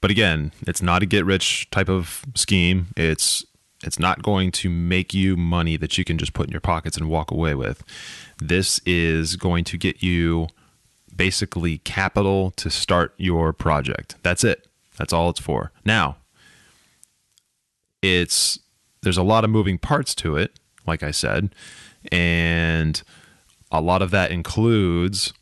But 0.00 0.10
again, 0.10 0.52
it's 0.66 0.82
not 0.82 1.02
a 1.02 1.06
get 1.06 1.24
rich 1.24 1.68
type 1.70 1.88
of 1.88 2.24
scheme. 2.34 2.88
It's 2.96 3.44
it's 3.82 3.98
not 3.98 4.22
going 4.22 4.50
to 4.52 4.68
make 4.68 5.14
you 5.14 5.36
money 5.36 5.76
that 5.76 5.96
you 5.96 6.04
can 6.04 6.18
just 6.18 6.32
put 6.32 6.46
in 6.46 6.52
your 6.52 6.60
pockets 6.60 6.96
and 6.96 7.08
walk 7.08 7.30
away 7.30 7.54
with. 7.54 7.82
This 8.38 8.80
is 8.84 9.36
going 9.36 9.64
to 9.64 9.78
get 9.78 10.02
you 10.02 10.48
basically 11.14 11.78
capital 11.78 12.50
to 12.52 12.70
start 12.70 13.14
your 13.16 13.52
project. 13.52 14.16
That's 14.22 14.44
it. 14.44 14.66
That's 14.98 15.12
all 15.12 15.30
it's 15.30 15.40
for. 15.40 15.72
Now, 15.84 16.16
it's 18.02 18.58
there's 19.02 19.16
a 19.16 19.22
lot 19.22 19.44
of 19.44 19.50
moving 19.50 19.78
parts 19.78 20.14
to 20.16 20.36
it, 20.36 20.58
like 20.86 21.02
I 21.02 21.10
said, 21.10 21.54
and 22.12 23.02
a 23.72 23.80
lot 23.80 24.02
of 24.02 24.10
that 24.10 24.30
includes 24.30 25.32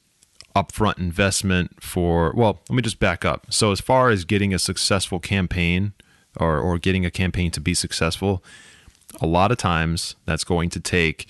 upfront 0.55 0.99
investment 0.99 1.83
for 1.83 2.33
well, 2.37 2.61
let 2.69 2.77
me 2.77 2.83
just 2.83 3.01
back 3.01 3.25
up. 3.25 3.47
So 3.51 3.73
as 3.73 3.81
far 3.81 4.11
as 4.11 4.25
getting 4.25 4.55
a 4.55 4.59
successful 4.59 5.19
campaign 5.19 5.93
or 6.39 6.59
or 6.59 6.79
getting 6.79 7.05
a 7.05 7.11
campaign 7.11 7.51
to 7.53 7.61
be 7.61 7.75
successful, 7.75 8.43
a 9.21 9.27
lot 9.27 9.51
of 9.51 9.59
times 9.59 10.17
that's 10.25 10.45
going 10.45 10.71
to 10.71 10.81
take 10.81 11.27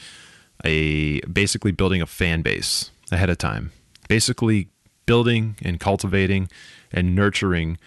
a 0.64 1.20
basically 1.20 1.72
building 1.72 2.02
a 2.02 2.06
fan 2.06 2.42
base 2.42 2.90
ahead 3.10 3.30
of 3.30 3.38
time. 3.38 3.72
Basically 4.08 4.68
building 5.06 5.56
and 5.62 5.80
cultivating 5.80 6.48
and 6.92 7.14
nurturing 7.14 7.78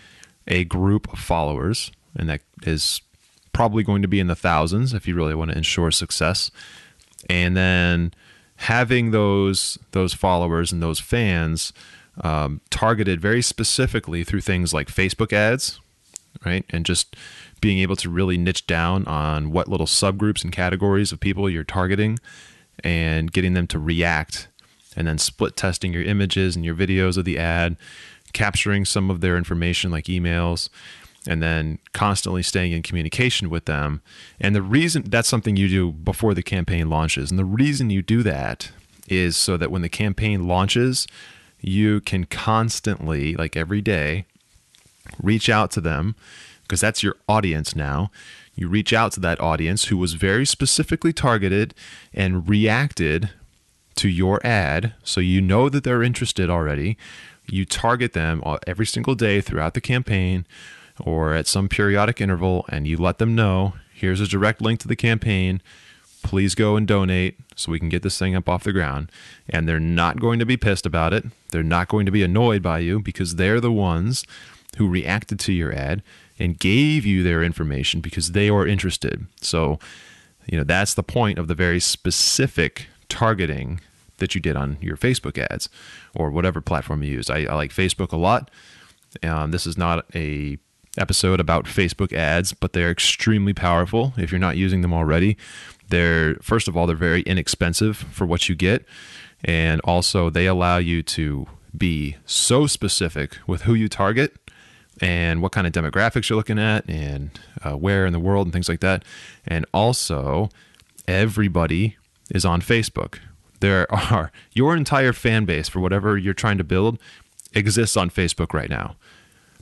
a 0.48 0.64
group 0.64 1.12
of 1.14 1.20
followers 1.20 1.92
and 2.16 2.30
that 2.30 2.42
is 2.64 3.02
probably 3.54 3.84
going 3.84 4.02
to 4.02 4.08
be 4.08 4.20
in 4.20 4.28
the 4.28 4.36
thousands 4.36 4.94
if 4.94 5.08
you 5.08 5.16
really 5.16 5.36
want 5.36 5.52
to 5.52 5.58
ensure 5.58 5.92
success. 5.92 6.52
And 7.30 7.56
then 7.56 8.14
having 8.58 9.12
those 9.12 9.78
those 9.92 10.14
followers 10.14 10.72
and 10.72 10.82
those 10.82 11.00
fans 11.00 11.74
um, 12.22 12.62
targeted 12.70 13.22
very 13.22 13.42
specifically 13.42 14.24
through 14.24 14.42
things 14.42 14.74
like 14.74 14.88
Facebook 14.88 15.34
ads, 15.34 15.80
right? 16.46 16.66
And 16.70 16.86
just 16.86 17.16
being 17.60 17.80
able 17.80 17.96
to 17.98 18.10
really 18.10 18.38
niche 18.38 18.66
down 18.68 19.06
on 19.06 19.52
what 19.52 19.68
little 19.68 19.86
subgroups 19.86 20.44
and 20.44 20.52
categories 20.52 21.12
of 21.12 21.20
people 21.20 21.50
you're 21.50 21.64
targeting 21.64 22.20
and 22.84 23.32
getting 23.32 23.54
them 23.54 23.68
to 23.68 23.80
react 23.80 24.48
and 24.96 25.08
then 25.08 25.18
split 25.18 25.56
testing 25.56 25.94
your 25.94 26.04
images 26.04 26.56
and 26.56 26.66
your 26.66 26.76
videos 26.76 27.18
of 27.18 27.26
the 27.26 27.38
ad, 27.38 27.78
capturing 28.34 28.86
some 28.86 29.10
of 29.10 29.22
their 29.22 29.38
information 29.38 29.92
like 29.92 30.06
emails, 30.06 30.70
and 31.28 31.42
then 31.42 31.78
constantly 31.94 32.42
staying 32.42 32.72
in 32.72 32.82
communication 32.82 33.50
with 33.50 33.66
them. 33.66 34.02
And 34.40 34.56
the 34.56 34.62
reason 34.62 35.04
that's 35.08 35.30
something 35.30 35.56
you 35.56 35.68
do 35.68 35.92
before 35.92 36.34
the 36.34 36.44
campaign 36.44 36.90
launches. 36.90 37.30
And 37.30 37.40
the 37.40 37.46
reason 37.46 37.90
you 37.90 38.02
do 38.02 38.24
that 38.24 38.72
is 39.08 39.38
so 39.38 39.56
that 39.58 39.72
when 39.72 39.82
the 39.82 39.90
campaign 39.90 40.48
launches, 40.48 41.08
you 41.60 42.02
can 42.02 42.26
constantly, 42.26 43.36
like 43.36 43.56
every 43.56 43.82
day, 43.82 44.26
reach 45.22 45.50
out 45.50 45.72
to 45.72 45.82
them 45.82 46.16
because 46.64 46.82
that's 46.82 47.04
your 47.04 47.16
audience 47.28 47.76
now. 47.76 48.12
You 48.56 48.68
reach 48.68 48.94
out 48.94 49.12
to 49.14 49.20
that 49.22 49.40
audience 49.40 49.86
who 49.86 49.98
was 49.98 50.14
very 50.14 50.46
specifically 50.46 51.14
targeted 51.14 51.74
and 52.14 52.48
reacted 52.48 53.32
to 53.96 54.10
your 54.10 54.46
ad. 54.46 54.94
So 55.04 55.20
you 55.20 55.42
know 55.42 55.70
that 55.70 55.84
they're 55.84 56.04
interested 56.04 56.50
already. 56.50 56.98
You 57.48 57.66
target 57.66 58.14
them 58.14 58.42
every 58.66 58.86
single 58.86 59.16
day 59.16 59.42
throughout 59.42 59.74
the 59.74 59.82
campaign 59.82 60.46
or 61.00 61.34
at 61.34 61.48
some 61.48 61.68
periodic 61.68 62.22
interval 62.22 62.66
and 62.70 62.88
you 62.88 62.98
let 62.98 63.18
them 63.18 63.36
know 63.36 63.74
here's 63.94 64.22
a 64.22 64.28
direct 64.28 64.62
link 64.62 64.80
to 64.80 64.88
the 64.88 64.96
campaign. 64.96 65.62
Please 66.24 66.56
go 66.56 66.76
and 66.76 66.88
donate 66.88 67.38
so 67.56 67.72
we 67.72 67.80
can 67.80 67.90
get 67.90 68.04
this 68.04 68.18
thing 68.18 68.36
up 68.36 68.48
off 68.48 68.64
the 68.64 68.74
ground. 68.74 69.12
And 69.50 69.68
they're 69.68 69.80
not 69.80 70.20
going 70.20 70.40
to 70.40 70.46
be 70.46 70.58
pissed 70.58 70.86
about 70.86 71.14
it. 71.14 71.26
They're 71.50 71.64
not 71.64 71.88
going 71.88 72.06
to 72.06 72.12
be 72.12 72.24
annoyed 72.24 72.62
by 72.62 72.80
you 72.80 73.00
because 73.00 73.36
they're 73.36 73.60
the 73.60 73.72
ones 73.72 74.24
who 74.78 74.88
reacted 74.88 75.40
to 75.40 75.54
your 75.54 75.74
ad 75.74 76.02
and 76.40 76.60
gave 76.60 77.06
you 77.06 77.24
their 77.24 77.44
information 77.44 78.02
because 78.02 78.32
they 78.32 78.50
are 78.50 78.66
interested. 78.66 79.26
So, 79.42 79.80
you 80.48 80.58
know, 80.58 80.64
that's 80.64 80.94
the 80.94 81.04
point 81.04 81.38
of 81.38 81.48
the 81.48 81.56
very 81.56 81.80
specific 81.80 82.88
targeting 83.10 83.82
that 84.18 84.34
you 84.34 84.42
did 84.42 84.56
on 84.56 84.78
your 84.82 84.98
Facebook 84.98 85.38
ads 85.38 85.70
or 86.16 86.32
whatever 86.32 86.62
platform 86.62 87.04
you 87.04 87.12
use. 87.14 87.30
I, 87.30 87.40
I 87.40 87.56
like 87.56 87.72
Facebook 87.72 88.12
a 88.12 88.18
lot. 88.18 88.50
Um, 89.22 89.52
this 89.52 89.68
is 89.68 89.78
not 89.78 90.06
a 90.16 90.58
episode 90.98 91.40
about 91.40 91.66
Facebook 91.66 92.14
ads, 92.14 92.54
but 92.54 92.74
they're 92.74 92.92
extremely 92.92 93.54
powerful 93.54 94.14
if 94.18 94.32
you're 94.32 94.40
not 94.40 94.58
using 94.58 94.82
them 94.82 94.94
already. 94.94 95.38
They're 95.90 96.36
first 96.36 96.68
of 96.68 96.78
all, 96.78 96.88
they're 96.88 96.96
very 96.96 97.22
inexpensive 97.24 97.98
for 97.98 98.26
what 98.26 98.48
you 98.48 98.56
get, 98.56 98.86
and 99.44 99.82
also 99.82 100.30
they 100.30 100.46
allow 100.46 100.78
you 100.78 101.04
to 101.04 101.48
be 101.76 102.18
so 102.26 102.68
specific 102.68 103.38
with 103.48 103.64
who 103.64 103.74
you 103.74 103.88
target 103.88 104.41
and 105.02 105.42
what 105.42 105.52
kind 105.52 105.66
of 105.66 105.74
demographics 105.74 106.30
you're 106.30 106.38
looking 106.38 106.60
at 106.60 106.88
and 106.88 107.40
uh, 107.64 107.76
where 107.76 108.06
in 108.06 108.14
the 108.14 108.20
world 108.20 108.46
and 108.46 108.54
things 108.54 108.70
like 108.70 108.80
that. 108.82 109.04
And 109.46 109.66
also, 109.74 110.50
everybody 111.08 111.98
is 112.30 112.46
on 112.46 112.62
Facebook. 112.62 113.20
There 113.60 113.92
are 113.92 114.32
your 114.54 114.76
entire 114.76 115.14
fan 115.14 115.46
base 115.46 115.68
for 115.68 115.80
whatever 115.80 116.18
you're 116.18 116.34
trying 116.34 116.60
to 116.60 116.64
build 116.64 117.00
exists 117.54 117.98
on 117.98 118.10
Facebook 118.10 118.54
right 118.54 118.70
now. 118.70 118.96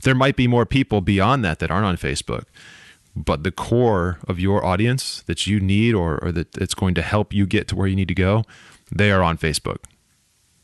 There 0.02 0.14
might 0.14 0.36
be 0.36 0.46
more 0.46 0.66
people 0.66 1.00
beyond 1.00 1.44
that 1.44 1.58
that 1.58 1.70
aren't 1.70 1.86
on 1.86 1.96
Facebook, 1.96 2.44
but 3.16 3.42
the 3.42 3.50
core 3.50 4.18
of 4.28 4.38
your 4.38 4.64
audience 4.64 5.22
that 5.22 5.46
you 5.46 5.58
need 5.60 5.94
or, 5.94 6.22
or 6.22 6.32
that 6.32 6.56
it's 6.56 6.74
going 6.74 6.94
to 6.94 7.02
help 7.02 7.34
you 7.34 7.46
get 7.46 7.68
to 7.68 7.76
where 7.76 7.86
you 7.86 7.96
need 7.96 8.08
to 8.08 8.14
go, 8.14 8.44
they 8.90 9.10
are 9.10 9.22
on 9.22 9.36
Facebook. 9.36 9.78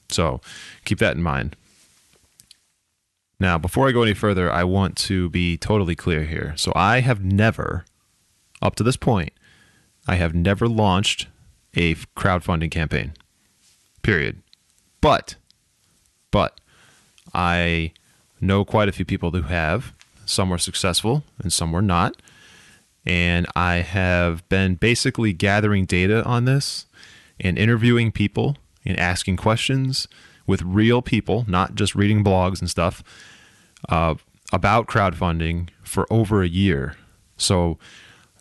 So 0.08 0.40
keep 0.84 0.98
that 1.00 1.16
in 1.16 1.22
mind. 1.22 1.56
Now, 3.38 3.58
before 3.58 3.88
I 3.88 3.92
go 3.92 4.02
any 4.02 4.14
further, 4.14 4.50
I 4.50 4.64
want 4.64 4.96
to 4.96 5.28
be 5.28 5.56
totally 5.56 5.94
clear 5.94 6.24
here. 6.24 6.54
So 6.56 6.72
I 6.74 7.00
have 7.00 7.22
never, 7.22 7.84
up 8.62 8.76
to 8.76 8.82
this 8.82 8.96
point, 8.96 9.32
I 10.08 10.14
have 10.14 10.34
never 10.34 10.68
launched 10.68 11.28
a 11.74 11.94
crowdfunding 12.16 12.70
campaign. 12.70 13.12
Period. 14.02 14.42
But, 15.00 15.36
but 16.30 16.60
I 17.34 17.92
know 18.40 18.64
quite 18.64 18.88
a 18.88 18.92
few 18.92 19.04
people 19.04 19.30
who 19.32 19.42
have. 19.42 19.92
Some 20.24 20.48
were 20.48 20.58
successful 20.58 21.22
and 21.38 21.52
some 21.52 21.72
were 21.72 21.82
not. 21.82 22.16
And 23.04 23.46
I 23.54 23.76
have 23.76 24.48
been 24.48 24.74
basically 24.74 25.32
gathering 25.32 25.84
data 25.84 26.24
on 26.24 26.44
this 26.44 26.86
and 27.38 27.58
interviewing 27.58 28.10
people 28.10 28.56
and 28.84 28.98
asking 28.98 29.36
questions 29.36 30.08
with 30.46 30.62
real 30.62 31.02
people, 31.02 31.44
not 31.48 31.74
just 31.74 31.94
reading 31.94 32.22
blogs 32.22 32.60
and 32.60 32.70
stuff, 32.70 33.02
uh, 33.88 34.14
about 34.52 34.86
crowdfunding 34.86 35.68
for 35.82 36.06
over 36.10 36.42
a 36.42 36.48
year. 36.48 36.96
So 37.36 37.78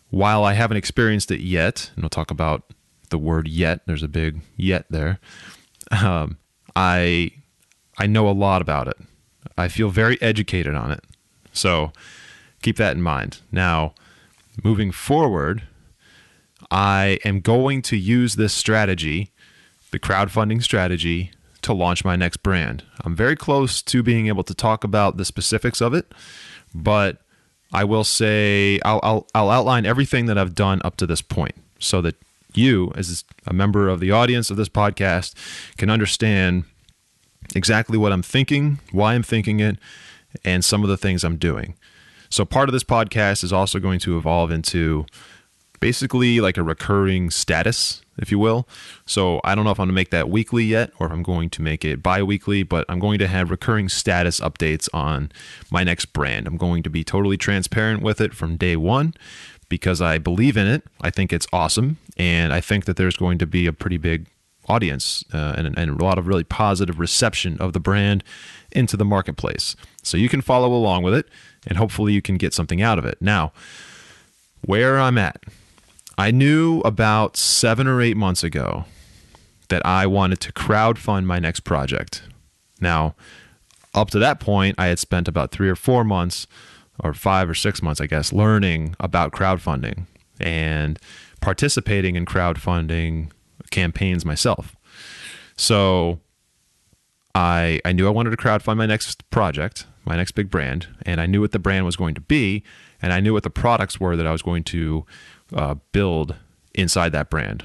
while 0.10 0.44
I 0.44 0.54
haven't 0.54 0.78
experienced 0.78 1.32
it 1.32 1.42
yet, 1.42 1.92
and 1.96 2.04
we'll 2.04 2.10
talk 2.10 2.32
about 2.32 2.64
the 3.10 3.18
word 3.18 3.48
yet, 3.48 3.82
there's 3.86 4.04
a 4.04 4.08
big 4.08 4.42
yet 4.56 4.86
there. 4.90 5.20
Um, 5.92 6.38
I 6.76 7.32
I 7.98 8.08
know 8.08 8.28
a 8.28 8.32
lot 8.32 8.62
about 8.62 8.88
it. 8.88 8.98
I 9.58 9.68
feel 9.68 9.90
very 9.90 10.22
educated 10.22 10.76
on 10.76 10.92
it. 10.92 11.04
So 11.54 11.92
keep 12.62 12.78
that 12.78 12.96
in 12.96 13.02
mind. 13.02 13.40
Now, 13.52 13.94
moving 14.64 14.92
forward, 14.92 15.64
I 16.72 17.20
am 17.24 17.40
going 17.42 17.82
to 17.84 17.96
use 17.96 18.36
this 18.36 18.54
strategy, 18.54 19.32
the 19.92 20.00
crowdfunding 20.00 20.62
strategy, 20.64 21.32
to 21.66 21.74
launch 21.74 22.06
my 22.06 22.16
next 22.16 22.38
brand. 22.38 22.84
I'm 23.04 23.16
very 23.16 23.36
close 23.36 23.82
to 23.84 24.04
being 24.04 24.28
able 24.28 24.44
to 24.44 24.54
talk 24.54 24.84
about 24.84 25.18
the 25.18 25.26
specifics 25.26 25.82
of 25.82 25.94
it, 25.94 26.12
but 26.74 27.22
I 27.74 27.84
will 27.84 28.04
say 28.04 28.80
I'll, 28.86 29.00
I'll, 29.04 29.28
I'll 29.34 29.50
outline 29.50 29.86
everything 29.86 30.28
that 30.28 30.38
I've 30.38 30.56
done 30.56 30.82
up 30.84 30.96
to 30.98 31.08
this 31.08 31.22
point 31.22 31.56
so 31.80 32.02
that 32.02 32.16
you, 32.54 32.92
as 32.96 33.24
a 33.48 33.54
member 33.54 33.90
of 33.90 34.00
the 34.00 34.12
audience 34.12 34.50
of 34.50 34.58
this 34.58 34.70
podcast, 34.70 35.34
can 35.78 35.90
understand 35.90 36.66
exactly 37.56 37.98
what 37.98 38.12
I'm 38.12 38.22
thinking, 38.22 38.80
why 38.92 39.16
I'm 39.16 39.24
thinking 39.24 39.60
it, 39.60 39.78
and 40.44 40.64
some 40.64 40.84
of 40.84 40.90
the 40.90 40.98
things 40.98 41.24
I'm 41.24 41.38
doing. 41.38 41.76
So, 42.30 42.46
part 42.46 42.70
of 42.70 42.74
this 42.74 42.84
podcast 42.84 43.44
is 43.44 43.52
also 43.52 43.80
going 43.80 44.00
to 44.00 44.18
evolve 44.18 44.52
into 44.52 45.06
basically 45.86 46.40
like 46.40 46.58
a 46.58 46.64
recurring 46.64 47.30
status, 47.30 48.02
if 48.18 48.32
you 48.32 48.40
will. 48.40 48.68
So, 49.06 49.40
I 49.44 49.54
don't 49.54 49.66
know 49.66 49.70
if 49.70 49.80
I'm 49.80 49.86
going 49.86 49.90
to 49.90 49.94
make 49.94 50.10
that 50.10 50.28
weekly 50.30 50.64
yet 50.64 50.90
or 50.98 51.06
if 51.06 51.14
I'm 51.14 51.22
going 51.22 51.52
to 51.52 51.62
make 51.62 51.86
it 51.86 52.02
bi 52.02 52.24
weekly, 52.24 52.64
but 52.64 52.88
I'm 52.90 52.98
going 52.98 53.20
to 53.20 53.28
have 53.28 53.52
recurring 53.52 53.88
status 53.88 54.40
updates 54.40 54.90
on 54.96 55.32
my 55.70 55.84
next 55.84 56.06
brand. 56.06 56.48
I'm 56.48 56.58
going 56.58 56.82
to 56.82 56.90
be 56.90 57.04
totally 57.04 57.38
transparent 57.38 58.02
with 58.02 58.20
it 58.20 58.34
from 58.34 58.58
day 58.58 58.76
one 58.76 59.14
because 59.70 60.02
I 60.02 60.18
believe 60.18 60.58
in 60.58 60.66
it. 60.66 60.82
I 61.02 61.12
think 61.12 61.32
it's 61.32 61.46
awesome. 61.54 62.00
And 62.18 62.52
I 62.52 62.62
think 62.62 62.86
that 62.86 62.96
there's 62.98 63.16
going 63.16 63.38
to 63.38 63.46
be 63.46 63.68
a 63.68 63.74
pretty 63.74 63.98
big 63.98 64.26
audience 64.68 65.24
uh, 65.36 65.54
and, 65.56 65.78
and 65.78 66.02
a 66.02 66.04
lot 66.04 66.18
of 66.18 66.26
really 66.26 66.44
positive 66.44 66.98
reception 66.98 67.58
of 67.60 67.74
the 67.74 67.80
brand 67.80 68.24
into 68.72 68.98
the 68.98 69.06
marketplace. 69.06 69.76
So 70.02 70.18
you 70.18 70.30
can 70.30 70.42
follow 70.42 70.74
along 70.74 71.04
with 71.04 71.14
it 71.14 71.28
and 71.68 71.78
hopefully 71.78 72.14
you 72.14 72.24
can 72.24 72.38
get 72.38 72.56
something 72.56 72.82
out 72.82 72.98
of 72.98 73.06
it. 73.06 73.20
Now, 73.22 73.54
where 74.66 74.98
I'm 74.98 75.20
at, 75.20 75.44
I 76.18 76.32
knew 76.32 76.80
about 76.82 77.38
seven 77.38 77.88
or 77.88 78.02
eight 78.02 78.18
months 78.18 78.44
ago 78.44 78.86
that 79.70 79.86
I 79.86 80.06
wanted 80.06 80.40
to 80.42 80.54
crowdfund 80.54 81.26
my 81.26 81.40
next 81.40 81.62
project. 81.62 82.24
Now, 82.80 83.16
up 83.94 84.10
to 84.12 84.20
that 84.20 84.40
point, 84.40 84.76
I 84.78 84.88
had 84.88 85.00
spent 85.00 85.28
about 85.28 85.52
three 85.52 85.70
or 85.70 85.76
four 85.76 86.04
months, 86.04 86.48
or 87.00 87.14
five 87.14 87.50
or 87.50 87.54
six 87.54 87.82
months, 87.82 88.00
I 88.00 88.08
guess, 88.08 88.32
learning 88.32 88.96
about 89.00 89.32
crowdfunding 89.32 90.06
and 90.40 91.00
participating 91.42 92.16
in 92.16 92.26
crowdfunding 92.26 93.32
campaigns 93.72 94.26
myself. 94.26 94.76
So 95.58 96.20
I 97.34 97.80
I 97.84 97.92
knew 97.92 98.08
I 98.08 98.12
wanted 98.12 98.32
to 98.32 98.38
crowdfund 98.38 98.78
my 98.78 98.86
next 98.86 99.30
project, 99.30 99.86
my 100.06 100.16
next 100.16 100.32
big 100.32 100.50
brand, 100.50 100.88
and 101.06 101.20
I 101.20 101.26
knew 101.26 101.42
what 101.42 101.52
the 101.52 101.60
brand 101.60 101.86
was 101.86 101.96
going 101.96 102.16
to 102.16 102.22
be, 102.22 102.64
and 103.02 103.12
I 103.12 103.20
knew 103.20 103.34
what 103.34 103.44
the 103.44 103.50
products 103.50 104.00
were 104.00 104.16
that 104.16 104.28
I 104.28 104.32
was 104.32 104.42
going 104.42 104.64
to 104.66 105.06
uh, 105.54 105.76
build 105.92 106.36
inside 106.74 107.12
that 107.12 107.30
brand. 107.30 107.64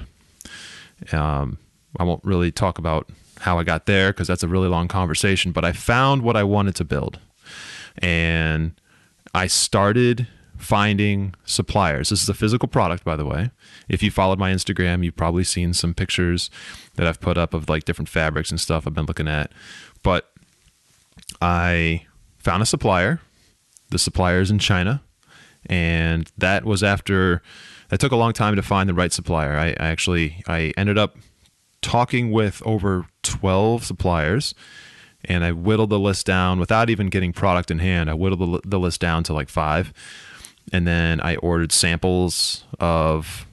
Um, 1.11 1.57
I 1.97 2.03
won't 2.03 2.23
really 2.23 2.51
talk 2.51 2.77
about 2.77 3.09
how 3.39 3.57
I 3.57 3.63
got 3.63 3.85
there 3.85 4.11
because 4.11 4.27
that's 4.27 4.43
a 4.43 4.47
really 4.47 4.67
long 4.67 4.87
conversation, 4.87 5.51
but 5.51 5.65
I 5.65 5.71
found 5.71 6.21
what 6.21 6.37
I 6.37 6.43
wanted 6.43 6.75
to 6.75 6.83
build. 6.83 7.19
And 7.97 8.73
I 9.33 9.47
started 9.47 10.27
finding 10.57 11.33
suppliers. 11.43 12.09
This 12.09 12.21
is 12.21 12.29
a 12.29 12.33
physical 12.33 12.67
product, 12.67 13.03
by 13.03 13.15
the 13.15 13.25
way. 13.25 13.49
If 13.89 14.03
you 14.03 14.11
followed 14.11 14.37
my 14.37 14.51
Instagram, 14.53 15.03
you've 15.03 15.15
probably 15.15 15.43
seen 15.43 15.73
some 15.73 15.93
pictures 15.93 16.49
that 16.95 17.07
I've 17.07 17.19
put 17.19 17.37
up 17.37 17.53
of 17.53 17.67
like 17.67 17.83
different 17.83 18.09
fabrics 18.09 18.51
and 18.51 18.59
stuff 18.59 18.85
I've 18.85 18.93
been 18.93 19.05
looking 19.07 19.27
at. 19.27 19.51
But 20.03 20.31
I 21.41 22.05
found 22.37 22.61
a 22.61 22.67
supplier. 22.67 23.21
The 23.89 23.99
supplier 23.99 24.39
is 24.39 24.51
in 24.51 24.59
China. 24.59 25.01
And 25.67 26.31
that 26.37 26.65
was 26.65 26.83
after 26.83 27.41
that 27.89 27.99
took 27.99 28.11
a 28.11 28.15
long 28.15 28.33
time 28.33 28.55
to 28.55 28.61
find 28.61 28.89
the 28.89 28.93
right 28.93 29.11
supplier. 29.11 29.57
I, 29.57 29.69
I 29.69 29.87
actually 29.87 30.43
I 30.47 30.73
ended 30.77 30.97
up 30.97 31.17
talking 31.81 32.31
with 32.31 32.61
over 32.65 33.07
12 33.23 33.83
suppliers 33.83 34.53
and 35.25 35.43
I 35.43 35.51
whittled 35.51 35.89
the 35.89 35.99
list 35.99 36.25
down 36.25 36.59
without 36.59 36.89
even 36.89 37.07
getting 37.07 37.33
product 37.33 37.71
in 37.71 37.79
hand. 37.79 38.09
I 38.09 38.13
whittled 38.13 38.63
the, 38.63 38.67
the 38.67 38.79
list 38.79 39.01
down 39.01 39.23
to 39.25 39.33
like 39.33 39.49
five, 39.49 39.93
and 40.71 40.87
then 40.87 41.21
I 41.21 41.35
ordered 41.37 41.71
samples 41.71 42.63
of 42.79 43.45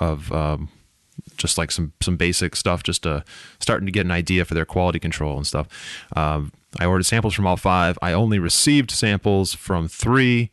of 0.00 0.32
um, 0.32 0.68
just 1.36 1.58
like 1.58 1.70
some 1.70 1.92
some 2.00 2.16
basic 2.16 2.56
stuff, 2.56 2.82
just 2.82 3.04
to 3.04 3.24
starting 3.60 3.86
to 3.86 3.92
get 3.92 4.04
an 4.04 4.10
idea 4.10 4.44
for 4.44 4.54
their 4.54 4.64
quality 4.64 4.98
control 4.98 5.36
and 5.36 5.46
stuff. 5.46 5.68
Um, 6.16 6.52
I 6.80 6.86
ordered 6.86 7.04
samples 7.04 7.34
from 7.34 7.46
all 7.46 7.56
five. 7.56 7.98
I 8.02 8.12
only 8.12 8.38
received 8.38 8.90
samples 8.90 9.54
from 9.54 9.88
three, 9.88 10.50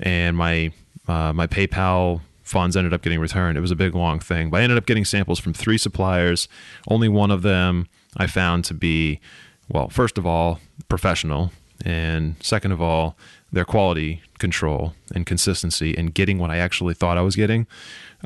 and 0.00 0.36
my 0.36 0.72
uh, 1.06 1.32
my 1.32 1.46
PayPal 1.46 2.20
funds 2.42 2.76
ended 2.76 2.92
up 2.94 3.02
getting 3.02 3.20
returned. 3.20 3.58
It 3.58 3.60
was 3.60 3.70
a 3.70 3.76
big 3.76 3.94
long 3.94 4.20
thing, 4.20 4.50
but 4.50 4.60
I 4.60 4.62
ended 4.62 4.78
up 4.78 4.86
getting 4.86 5.04
samples 5.04 5.38
from 5.38 5.52
three 5.52 5.78
suppliers. 5.78 6.48
Only 6.88 7.08
one 7.08 7.30
of 7.30 7.42
them 7.42 7.88
I 8.16 8.26
found 8.26 8.64
to 8.66 8.74
be 8.74 9.20
well, 9.68 9.88
first 9.88 10.16
of 10.18 10.26
all, 10.26 10.60
professional, 10.88 11.52
and 11.84 12.36
second 12.40 12.72
of 12.72 12.80
all, 12.80 13.16
their 13.52 13.64
quality 13.64 14.22
control 14.38 14.94
and 15.14 15.26
consistency 15.26 15.96
and 15.96 16.14
getting 16.14 16.38
what 16.38 16.50
I 16.50 16.58
actually 16.58 16.94
thought 16.94 17.18
I 17.18 17.22
was 17.22 17.36
getting. 17.36 17.66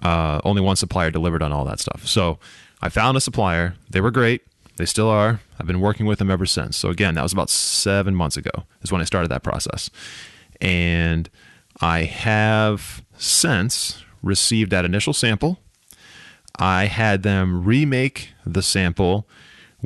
Uh, 0.02 0.40
only 0.44 0.62
one 0.62 0.76
supplier 0.76 1.10
delivered 1.10 1.42
on 1.42 1.52
all 1.52 1.64
that 1.64 1.80
stuff. 1.80 2.06
So 2.06 2.38
I 2.80 2.88
found 2.88 3.16
a 3.16 3.20
supplier. 3.20 3.74
They 3.90 4.00
were 4.00 4.10
great. 4.10 4.42
They 4.76 4.86
still 4.86 5.08
are. 5.08 5.40
I've 5.60 5.66
been 5.66 5.80
working 5.80 6.06
with 6.06 6.18
them 6.18 6.30
ever 6.30 6.46
since. 6.46 6.76
So 6.76 6.88
again, 6.88 7.14
that 7.14 7.22
was 7.22 7.32
about 7.32 7.50
seven 7.50 8.14
months 8.14 8.36
ago, 8.36 8.50
is 8.82 8.90
when 8.90 9.00
I 9.00 9.04
started 9.04 9.30
that 9.30 9.42
process. 9.42 9.90
And 10.60 11.28
I 11.82 12.04
have 12.04 13.02
since 13.18 14.04
received 14.22 14.70
that 14.70 14.84
initial 14.84 15.12
sample. 15.12 15.58
I 16.56 16.84
had 16.84 17.24
them 17.24 17.64
remake 17.64 18.30
the 18.46 18.62
sample 18.62 19.26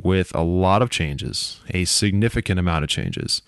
with 0.03 0.33
a 0.35 0.43
lot 0.43 0.83
of 0.83 0.91
changes, 0.91 1.59
a 1.71 1.85
significant 1.85 2.59
amount 2.59 2.83
of 2.83 2.89
changes. 2.89 3.41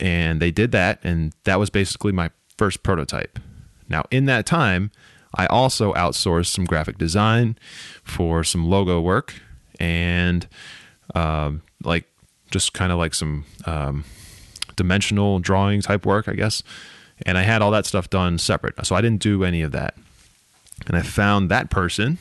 And 0.00 0.42
they 0.42 0.50
did 0.50 0.72
that, 0.72 0.98
and 1.04 1.32
that 1.44 1.60
was 1.60 1.70
basically 1.70 2.10
my 2.10 2.30
first 2.58 2.82
prototype. 2.82 3.38
Now, 3.88 4.04
in 4.10 4.24
that 4.26 4.46
time, 4.46 4.90
I 5.36 5.46
also 5.46 5.92
outsourced 5.94 6.46
some 6.46 6.64
graphic 6.64 6.98
design 6.98 7.56
for 8.02 8.42
some 8.42 8.68
logo 8.68 9.00
work 9.00 9.34
and 9.78 10.48
um, 11.14 11.62
like 11.84 12.06
just 12.50 12.72
kind 12.72 12.90
of 12.90 12.98
like 12.98 13.14
some 13.14 13.44
um, 13.64 14.04
dimensional 14.74 15.38
drawing 15.38 15.82
type 15.82 16.04
work, 16.04 16.26
I 16.26 16.32
guess. 16.32 16.64
And 17.26 17.36
I 17.36 17.42
had 17.42 17.62
all 17.62 17.70
that 17.70 17.86
stuff 17.86 18.10
done 18.10 18.38
separate. 18.38 18.84
So 18.86 18.96
I 18.96 19.00
didn't 19.00 19.22
do 19.22 19.44
any 19.44 19.62
of 19.62 19.72
that. 19.72 19.94
And 20.86 20.96
I 20.96 21.02
found 21.02 21.50
that 21.50 21.70
person, 21.70 22.18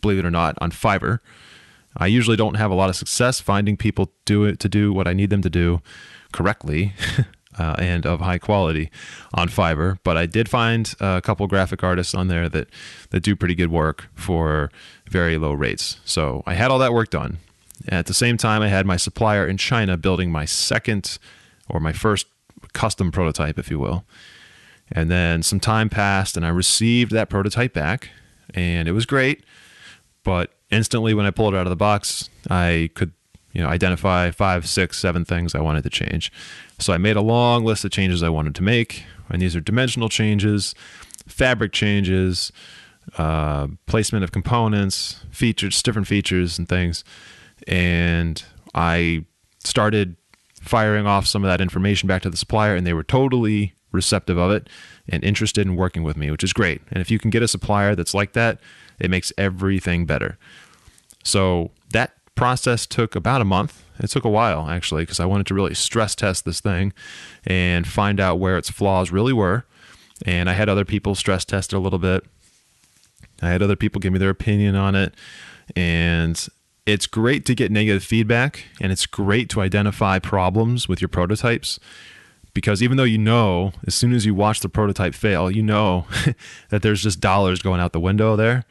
believe 0.00 0.18
it 0.18 0.24
or 0.24 0.30
not, 0.30 0.56
on 0.60 0.70
Fiverr 0.70 1.20
I 1.96 2.06
usually 2.06 2.36
don't 2.36 2.54
have 2.54 2.70
a 2.70 2.74
lot 2.74 2.88
of 2.88 2.96
success 2.96 3.40
finding 3.40 3.76
people 3.76 4.12
do 4.24 4.44
it 4.44 4.60
to 4.60 4.68
do 4.68 4.92
what 4.92 5.08
I 5.08 5.12
need 5.12 5.30
them 5.30 5.42
to 5.42 5.50
do 5.50 5.82
correctly 6.32 6.94
uh, 7.58 7.74
and 7.78 8.06
of 8.06 8.20
high 8.20 8.38
quality 8.38 8.90
on 9.34 9.48
Fiverr. 9.48 9.98
But 10.04 10.16
I 10.16 10.26
did 10.26 10.48
find 10.48 10.92
a 11.00 11.20
couple 11.20 11.46
graphic 11.46 11.82
artists 11.82 12.14
on 12.14 12.28
there 12.28 12.48
that 12.48 12.68
that 13.10 13.20
do 13.20 13.34
pretty 13.34 13.54
good 13.54 13.70
work 13.70 14.08
for 14.14 14.70
very 15.08 15.36
low 15.36 15.52
rates. 15.52 15.98
So 16.04 16.42
I 16.46 16.54
had 16.54 16.70
all 16.70 16.78
that 16.78 16.92
work 16.92 17.10
done. 17.10 17.38
At 17.88 18.06
the 18.06 18.14
same 18.14 18.36
time, 18.36 18.62
I 18.62 18.68
had 18.68 18.86
my 18.86 18.96
supplier 18.96 19.46
in 19.46 19.56
China 19.56 19.96
building 19.96 20.30
my 20.30 20.44
second 20.44 21.18
or 21.68 21.80
my 21.80 21.92
first 21.92 22.26
custom 22.74 23.10
prototype, 23.10 23.58
if 23.58 23.70
you 23.70 23.78
will. 23.78 24.04
And 24.92 25.10
then 25.10 25.42
some 25.42 25.60
time 25.60 25.88
passed, 25.88 26.36
and 26.36 26.44
I 26.44 26.48
received 26.48 27.12
that 27.12 27.28
prototype 27.28 27.72
back, 27.72 28.10
and 28.54 28.88
it 28.88 28.92
was 28.92 29.06
great. 29.06 29.44
But 30.24 30.52
instantly 30.70 31.14
when 31.14 31.26
I 31.26 31.30
pulled 31.30 31.54
it 31.54 31.56
out 31.56 31.66
of 31.66 31.70
the 31.70 31.76
box, 31.76 32.28
I 32.48 32.90
could 32.94 33.12
you 33.52 33.62
know 33.62 33.68
identify 33.68 34.30
five, 34.30 34.68
six, 34.68 34.98
seven 34.98 35.24
things 35.24 35.54
I 35.54 35.60
wanted 35.60 35.82
to 35.84 35.90
change. 35.90 36.32
So 36.78 36.92
I 36.92 36.98
made 36.98 37.16
a 37.16 37.20
long 37.20 37.64
list 37.64 37.84
of 37.84 37.90
changes 37.90 38.22
I 38.22 38.28
wanted 38.28 38.54
to 38.56 38.62
make, 38.62 39.04
and 39.28 39.40
these 39.40 39.54
are 39.54 39.60
dimensional 39.60 40.08
changes, 40.08 40.74
fabric 41.26 41.72
changes, 41.72 42.52
uh, 43.16 43.68
placement 43.86 44.24
of 44.24 44.32
components, 44.32 45.24
features, 45.30 45.82
different 45.82 46.08
features 46.08 46.58
and 46.58 46.68
things, 46.68 47.04
and 47.68 48.42
I 48.74 49.24
started 49.62 50.16
firing 50.60 51.06
off 51.06 51.26
some 51.26 51.44
of 51.44 51.48
that 51.48 51.60
information 51.60 52.06
back 52.06 52.22
to 52.22 52.30
the 52.30 52.36
supplier, 52.36 52.74
and 52.74 52.86
they 52.86 52.92
were 52.92 53.04
totally 53.04 53.74
receptive 53.92 54.38
of 54.38 54.50
it 54.50 54.68
and 55.08 55.24
interested 55.24 55.66
in 55.66 55.76
working 55.76 56.02
with 56.02 56.16
me, 56.16 56.30
which 56.30 56.44
is 56.44 56.52
great. 56.52 56.82
And 56.90 57.00
if 57.00 57.10
you 57.10 57.18
can 57.18 57.30
get 57.30 57.42
a 57.42 57.48
supplier 57.48 57.94
that's 57.94 58.14
like 58.14 58.32
that, 58.32 58.58
it 58.98 59.10
makes 59.10 59.32
everything 59.36 60.06
better. 60.06 60.38
So 61.24 61.70
that 61.92 62.14
process 62.34 62.86
took 62.86 63.14
about 63.14 63.40
a 63.40 63.44
month. 63.44 63.84
It 63.98 64.08
took 64.08 64.24
a 64.24 64.30
while 64.30 64.68
actually 64.68 65.02
because 65.02 65.20
I 65.20 65.26
wanted 65.26 65.46
to 65.48 65.54
really 65.54 65.74
stress 65.74 66.14
test 66.14 66.44
this 66.44 66.60
thing 66.60 66.92
and 67.44 67.86
find 67.86 68.20
out 68.20 68.38
where 68.38 68.56
its 68.56 68.70
flaws 68.70 69.10
really 69.10 69.32
were. 69.32 69.64
And 70.24 70.48
I 70.48 70.54
had 70.54 70.68
other 70.68 70.84
people 70.84 71.14
stress 71.14 71.44
test 71.44 71.72
it 71.72 71.76
a 71.76 71.80
little 71.80 71.98
bit. 71.98 72.24
I 73.42 73.48
had 73.48 73.62
other 73.62 73.76
people 73.76 74.00
give 74.00 74.12
me 74.12 74.18
their 74.18 74.30
opinion 74.30 74.76
on 74.76 74.94
it. 74.94 75.14
And 75.76 76.46
it's 76.86 77.06
great 77.06 77.46
to 77.46 77.54
get 77.54 77.70
negative 77.70 78.02
feedback 78.02 78.64
and 78.80 78.90
it's 78.90 79.06
great 79.06 79.48
to 79.50 79.60
identify 79.60 80.18
problems 80.18 80.88
with 80.88 81.00
your 81.00 81.08
prototypes 81.08 81.78
because 82.54 82.82
even 82.82 82.96
though 82.96 83.04
you 83.04 83.18
know 83.18 83.72
as 83.86 83.94
soon 83.94 84.12
as 84.12 84.26
you 84.26 84.34
watch 84.34 84.60
the 84.60 84.68
prototype 84.68 85.14
fail, 85.14 85.50
you 85.50 85.62
know 85.62 86.06
that 86.70 86.82
there's 86.82 87.02
just 87.02 87.20
dollars 87.20 87.62
going 87.62 87.80
out 87.80 87.92
the 87.92 88.00
window 88.00 88.36
there. 88.36 88.64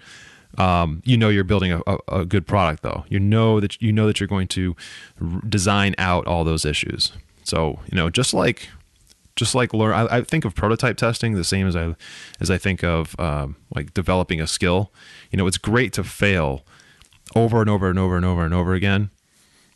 Um, 0.58 1.02
you 1.06 1.16
know 1.16 1.30
you're 1.30 1.44
building 1.44 1.72
a, 1.72 1.82
a, 1.86 1.98
a, 2.08 2.26
good 2.26 2.48
product 2.48 2.82
though. 2.82 3.06
You 3.08 3.20
know 3.20 3.60
that 3.60 3.82
you 3.82 3.92
know 3.92 4.08
that 4.08 4.20
you're 4.20 4.28
going 4.28 4.48
to 4.50 4.76
r- 5.22 5.42
design 5.48 5.94
out 5.98 6.26
all 6.26 6.44
those 6.44 6.66
issues. 6.66 7.14
So 7.44 7.80
you 7.92 7.96
know 7.96 8.10
just 8.10 8.34
like 8.34 8.70
just 9.36 9.56
like 9.56 9.74
learn, 9.74 9.94
I, 9.94 10.18
I, 10.18 10.22
think 10.22 10.44
of 10.46 10.56
prototype 10.56 10.98
testing 10.98 11.36
the 11.36 11.44
same 11.44 11.68
as 11.68 11.76
I 11.76 11.96
as 12.42 12.50
I 12.50 12.58
think 12.58 12.84
of 12.84 13.18
um, 13.20 13.56
like 13.74 13.94
developing 13.94 14.42
a 14.42 14.48
skill. 14.48 14.92
You 15.32 15.38
know, 15.38 15.48
it's 15.48 15.58
great 15.58 15.94
to 15.94 16.04
fail 16.04 16.66
over 17.36 17.62
and 17.62 17.70
over 17.70 17.90
and 17.90 18.00
over 18.00 18.18
and 18.18 18.26
over 18.26 18.44
and 18.44 18.54
over 18.54 18.74
again 18.74 19.12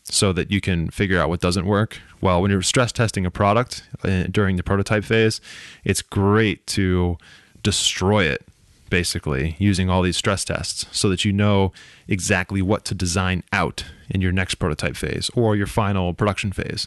so 0.04 0.32
that 0.32 0.50
you 0.50 0.60
can 0.60 0.88
figure 0.90 1.18
out 1.18 1.28
what 1.28 1.40
doesn't 1.40 1.66
work. 1.66 1.98
Well, 2.20 2.40
when 2.42 2.50
you're 2.50 2.62
stress 2.62 2.92
testing 2.92 3.24
a 3.26 3.30
product 3.30 3.84
uh, 4.02 4.24
during 4.30 4.56
the 4.56 4.62
prototype 4.62 5.04
phase, 5.04 5.40
it's 5.82 6.02
great 6.02 6.66
to 6.68 7.16
destroy 7.62 8.24
it 8.24 8.46
basically 8.90 9.56
using 9.58 9.88
all 9.90 10.02
these 10.02 10.16
stress 10.16 10.44
tests 10.44 10.86
so 10.92 11.08
that 11.08 11.24
you 11.24 11.32
know 11.32 11.72
exactly 12.06 12.62
what 12.62 12.84
to 12.84 12.94
design 12.94 13.42
out 13.52 13.84
in 14.10 14.20
your 14.20 14.30
next 14.30 14.56
prototype 14.56 14.94
phase 14.94 15.30
or 15.34 15.56
your 15.56 15.66
final 15.66 16.12
production 16.14 16.52
phase. 16.52 16.86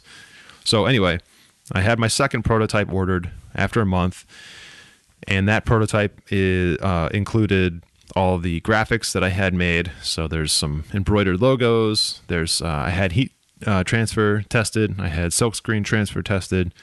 So, 0.63 0.85
anyway, 0.85 1.19
I 1.71 1.81
had 1.81 1.99
my 1.99 2.07
second 2.07 2.43
prototype 2.43 2.91
ordered 2.91 3.31
after 3.55 3.81
a 3.81 3.85
month, 3.85 4.25
and 5.27 5.47
that 5.49 5.65
prototype 5.65 6.21
is, 6.29 6.77
uh, 6.79 7.09
included 7.13 7.83
all 8.15 8.37
the 8.39 8.61
graphics 8.61 9.11
that 9.13 9.23
I 9.23 9.29
had 9.29 9.53
made. 9.53 9.91
So 10.01 10.27
there's 10.27 10.51
some 10.51 10.85
embroidered 10.93 11.41
logos. 11.41 12.21
There's 12.27 12.61
uh, 12.61 12.67
I 12.67 12.89
had 12.89 13.11
heat 13.13 13.31
uh, 13.65 13.83
transfer 13.83 14.41
tested. 14.43 14.99
I 14.99 15.07
had 15.07 15.31
silkscreen 15.31 15.83
transfer 15.83 16.21
tested, 16.21 16.73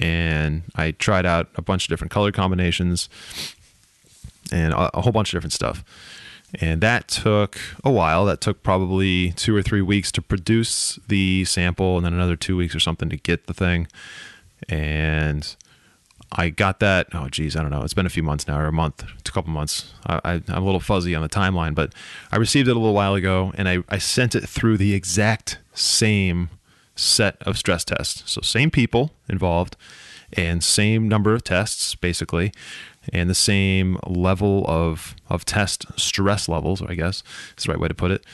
and 0.00 0.62
I 0.74 0.92
tried 0.92 1.26
out 1.26 1.48
a 1.56 1.62
bunch 1.62 1.84
of 1.84 1.88
different 1.88 2.10
color 2.10 2.32
combinations. 2.32 3.08
and 4.52 4.72
a, 4.72 4.96
a 4.96 5.00
whole 5.02 5.12
bunch 5.12 5.32
of 5.32 5.36
different 5.36 5.52
stuff. 5.52 5.84
And 6.60 6.80
that 6.80 7.08
took 7.08 7.58
a 7.84 7.90
while. 7.90 8.24
That 8.24 8.40
took 8.40 8.62
probably 8.62 9.32
two 9.32 9.54
or 9.54 9.62
three 9.62 9.82
weeks 9.82 10.10
to 10.12 10.22
produce 10.22 10.98
the 11.08 11.44
sample, 11.44 11.96
and 11.96 12.06
then 12.06 12.14
another 12.14 12.36
two 12.36 12.56
weeks 12.56 12.74
or 12.74 12.80
something 12.80 13.10
to 13.10 13.16
get 13.16 13.46
the 13.46 13.54
thing. 13.54 13.86
And 14.68 15.54
I 16.32 16.50
got 16.50 16.80
that. 16.80 17.08
Oh, 17.14 17.28
geez, 17.28 17.56
I 17.56 17.62
don't 17.62 17.70
know. 17.70 17.82
It's 17.82 17.94
been 17.94 18.06
a 18.06 18.10
few 18.10 18.22
months 18.22 18.46
now, 18.46 18.58
or 18.58 18.66
a 18.66 18.72
month, 18.72 19.04
it's 19.18 19.30
a 19.30 19.32
couple 19.32 19.50
months. 19.50 19.94
I, 20.06 20.34
am 20.34 20.42
a 20.48 20.60
little 20.60 20.80
fuzzy 20.80 21.14
on 21.14 21.22
the 21.22 21.28
timeline, 21.28 21.74
but 21.74 21.94
I 22.30 22.36
received 22.36 22.68
it 22.68 22.72
a 22.72 22.78
little 22.78 22.94
while 22.94 23.14
ago, 23.14 23.52
and 23.56 23.68
I, 23.68 23.78
I 23.88 23.98
sent 23.98 24.34
it 24.34 24.46
through 24.48 24.76
the 24.76 24.94
exact 24.94 25.58
same 25.72 26.50
set 26.96 27.36
of 27.42 27.56
stress 27.56 27.84
tests. 27.84 28.30
So 28.30 28.40
same 28.42 28.70
people 28.70 29.12
involved, 29.28 29.76
and 30.34 30.62
same 30.62 31.08
number 31.08 31.32
of 31.32 31.44
tests, 31.44 31.94
basically, 31.94 32.52
and 33.10 33.30
the 33.30 33.34
same 33.34 33.98
level 34.06 34.64
of 34.68 35.14
of 35.30 35.46
test 35.46 35.86
stress 35.96 36.48
levels. 36.48 36.82
I 36.82 36.94
guess 36.94 37.22
is 37.56 37.64
the 37.64 37.72
right 37.72 37.80
way 37.80 37.88
to 37.88 37.94
put 37.94 38.10
it. 38.10 38.24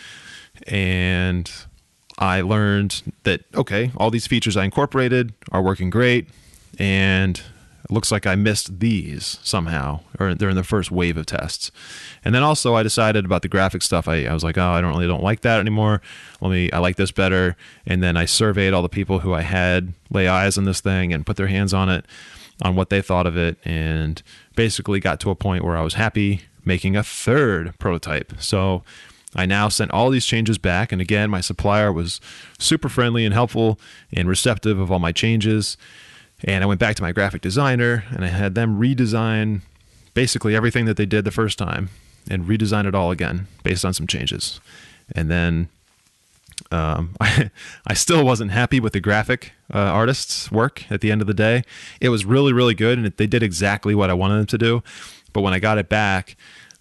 And 0.66 1.50
I 2.18 2.40
learned 2.40 3.02
that 3.22 3.42
okay, 3.54 3.92
all 3.96 4.10
these 4.10 4.26
features 4.26 4.56
I 4.56 4.64
incorporated 4.64 5.32
are 5.52 5.62
working 5.62 5.90
great, 5.90 6.28
and 6.78 7.40
looks 7.94 8.12
like 8.12 8.26
I 8.26 8.34
missed 8.34 8.80
these 8.80 9.38
somehow, 9.42 10.00
or 10.18 10.34
they're 10.34 10.50
in 10.50 10.56
the 10.56 10.64
first 10.64 10.90
wave 10.90 11.16
of 11.16 11.26
tests. 11.26 11.70
And 12.24 12.34
then 12.34 12.42
also 12.42 12.74
I 12.74 12.82
decided 12.82 13.24
about 13.24 13.42
the 13.42 13.48
graphic 13.48 13.82
stuff. 13.82 14.06
I, 14.08 14.24
I 14.24 14.34
was 14.34 14.44
like, 14.44 14.58
oh, 14.58 14.70
I 14.70 14.80
don't 14.80 14.92
really 14.92 15.06
don't 15.06 15.22
like 15.22 15.40
that 15.40 15.60
anymore. 15.60 16.02
Let 16.40 16.50
me, 16.50 16.70
I 16.72 16.78
like 16.78 16.96
this 16.96 17.10
better. 17.10 17.56
And 17.86 18.02
then 18.02 18.16
I 18.16 18.26
surveyed 18.26 18.74
all 18.74 18.82
the 18.82 18.88
people 18.88 19.20
who 19.20 19.32
I 19.32 19.42
had 19.42 19.94
lay 20.10 20.28
eyes 20.28 20.58
on 20.58 20.64
this 20.64 20.80
thing 20.80 21.12
and 21.12 21.24
put 21.24 21.36
their 21.36 21.46
hands 21.46 21.72
on 21.72 21.88
it, 21.88 22.04
on 22.60 22.76
what 22.76 22.90
they 22.90 23.00
thought 23.00 23.26
of 23.26 23.36
it, 23.36 23.56
and 23.64 24.22
basically 24.54 25.00
got 25.00 25.20
to 25.20 25.30
a 25.30 25.34
point 25.34 25.64
where 25.64 25.76
I 25.76 25.82
was 25.82 25.94
happy 25.94 26.42
making 26.64 26.96
a 26.96 27.02
third 27.02 27.78
prototype. 27.78 28.34
So 28.40 28.82
I 29.36 29.46
now 29.46 29.68
sent 29.68 29.90
all 29.90 30.10
these 30.10 30.26
changes 30.26 30.58
back. 30.58 30.92
And 30.92 31.00
again, 31.00 31.30
my 31.30 31.40
supplier 31.40 31.92
was 31.92 32.20
super 32.58 32.88
friendly 32.88 33.24
and 33.24 33.34
helpful 33.34 33.78
and 34.12 34.28
receptive 34.28 34.78
of 34.78 34.92
all 34.92 34.98
my 34.98 35.12
changes. 35.12 35.76
And 36.44 36.62
I 36.62 36.66
went 36.66 36.78
back 36.78 36.94
to 36.96 37.02
my 37.02 37.12
graphic 37.12 37.40
designer 37.40 38.04
and 38.10 38.24
I 38.24 38.28
had 38.28 38.54
them 38.54 38.78
redesign 38.78 39.62
basically 40.12 40.54
everything 40.54 40.84
that 40.84 40.96
they 40.96 41.06
did 41.06 41.24
the 41.24 41.30
first 41.30 41.58
time 41.58 41.88
and 42.30 42.44
redesign 42.44 42.86
it 42.86 42.94
all 42.94 43.10
again 43.10 43.46
based 43.62 43.84
on 43.84 43.94
some 43.94 44.06
changes. 44.06 44.60
And 45.14 45.30
then 45.30 45.68
um, 46.70 47.16
I, 47.20 47.50
I 47.86 47.94
still 47.94 48.24
wasn't 48.24 48.50
happy 48.50 48.78
with 48.78 48.92
the 48.92 49.00
graphic 49.00 49.52
uh, 49.72 49.78
artist's 49.78 50.52
work 50.52 50.90
at 50.90 51.00
the 51.00 51.10
end 51.10 51.20
of 51.20 51.26
the 51.26 51.34
day. 51.34 51.62
It 52.00 52.10
was 52.10 52.24
really, 52.24 52.52
really 52.52 52.74
good 52.74 52.98
and 52.98 53.06
it, 53.06 53.16
they 53.16 53.26
did 53.26 53.42
exactly 53.42 53.94
what 53.94 54.10
I 54.10 54.14
wanted 54.14 54.36
them 54.36 54.46
to 54.46 54.58
do. 54.58 54.82
But 55.32 55.40
when 55.40 55.54
I 55.54 55.58
got 55.58 55.78
it 55.78 55.88
back, 55.88 56.36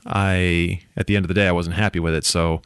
I 0.06 0.82
at 0.98 1.08
the 1.08 1.16
end 1.16 1.24
of 1.24 1.30
the 1.30 1.34
day 1.34 1.48
I 1.48 1.54
wasn't 1.54 1.78
happy 1.78 2.00
with 2.00 2.14
it. 2.14 2.26
So 2.26 2.62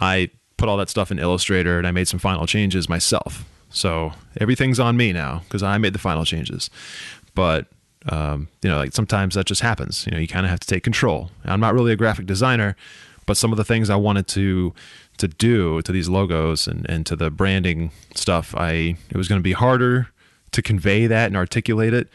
I 0.00 0.30
put 0.58 0.68
all 0.68 0.76
that 0.76 0.90
stuff 0.90 1.10
in 1.10 1.18
Illustrator 1.18 1.78
and 1.78 1.86
I 1.86 1.90
made 1.90 2.08
some 2.08 2.20
final 2.20 2.46
changes 2.46 2.88
myself. 2.88 3.44
So 3.72 4.12
everything's 4.40 4.78
on 4.78 4.96
me 4.96 5.12
now 5.12 5.42
because 5.44 5.62
I 5.62 5.78
made 5.78 5.92
the 5.92 5.98
final 5.98 6.24
changes. 6.24 6.70
But 7.34 7.66
um, 8.08 8.48
you 8.62 8.70
know, 8.70 8.78
like 8.78 8.92
sometimes 8.92 9.34
that 9.34 9.46
just 9.46 9.60
happens. 9.60 10.06
You 10.06 10.12
know, 10.12 10.18
you 10.18 10.28
kind 10.28 10.44
of 10.44 10.50
have 10.50 10.60
to 10.60 10.66
take 10.66 10.82
control. 10.82 11.30
I'm 11.44 11.60
not 11.60 11.74
really 11.74 11.92
a 11.92 11.96
graphic 11.96 12.26
designer, 12.26 12.76
but 13.26 13.36
some 13.36 13.52
of 13.52 13.56
the 13.56 13.64
things 13.64 13.90
I 13.90 13.96
wanted 13.96 14.26
to 14.28 14.74
to 15.18 15.28
do 15.28 15.82
to 15.82 15.92
these 15.92 16.08
logos 16.08 16.66
and, 16.66 16.88
and 16.88 17.04
to 17.06 17.14
the 17.14 17.30
branding 17.30 17.92
stuff, 18.14 18.54
I 18.56 18.96
it 19.10 19.16
was 19.16 19.28
going 19.28 19.38
to 19.38 19.42
be 19.42 19.52
harder 19.52 20.08
to 20.52 20.62
convey 20.62 21.06
that 21.06 21.26
and 21.26 21.36
articulate 21.36 21.94
it, 21.94 22.08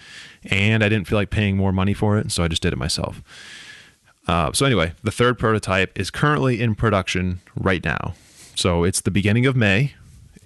and 0.43 0.83
I 0.83 0.89
didn't 0.89 1.07
feel 1.07 1.17
like 1.17 1.29
paying 1.29 1.57
more 1.57 1.71
money 1.71 1.93
for 1.93 2.17
it, 2.17 2.31
so 2.31 2.43
I 2.43 2.47
just 2.47 2.61
did 2.61 2.73
it 2.73 2.77
myself. 2.77 3.21
Uh, 4.27 4.51
so 4.51 4.65
anyway, 4.65 4.91
the 5.03 5.11
third 5.11 5.39
prototype 5.39 5.97
is 5.97 6.11
currently 6.11 6.61
in 6.61 6.75
production 6.75 7.39
right 7.55 7.83
now. 7.83 8.13
So 8.55 8.83
it's 8.83 9.01
the 9.01 9.11
beginning 9.11 9.45
of 9.45 9.55
May, 9.55 9.93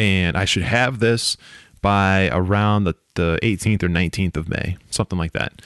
and 0.01 0.35
I 0.35 0.45
should 0.45 0.63
have 0.63 0.97
this 0.97 1.37
by 1.83 2.27
around 2.31 2.85
the, 2.85 2.95
the 3.13 3.37
18th 3.43 3.83
or 3.83 3.87
19th 3.87 4.35
of 4.35 4.49
May, 4.49 4.77
something 4.89 5.19
like 5.19 5.33
that. 5.33 5.61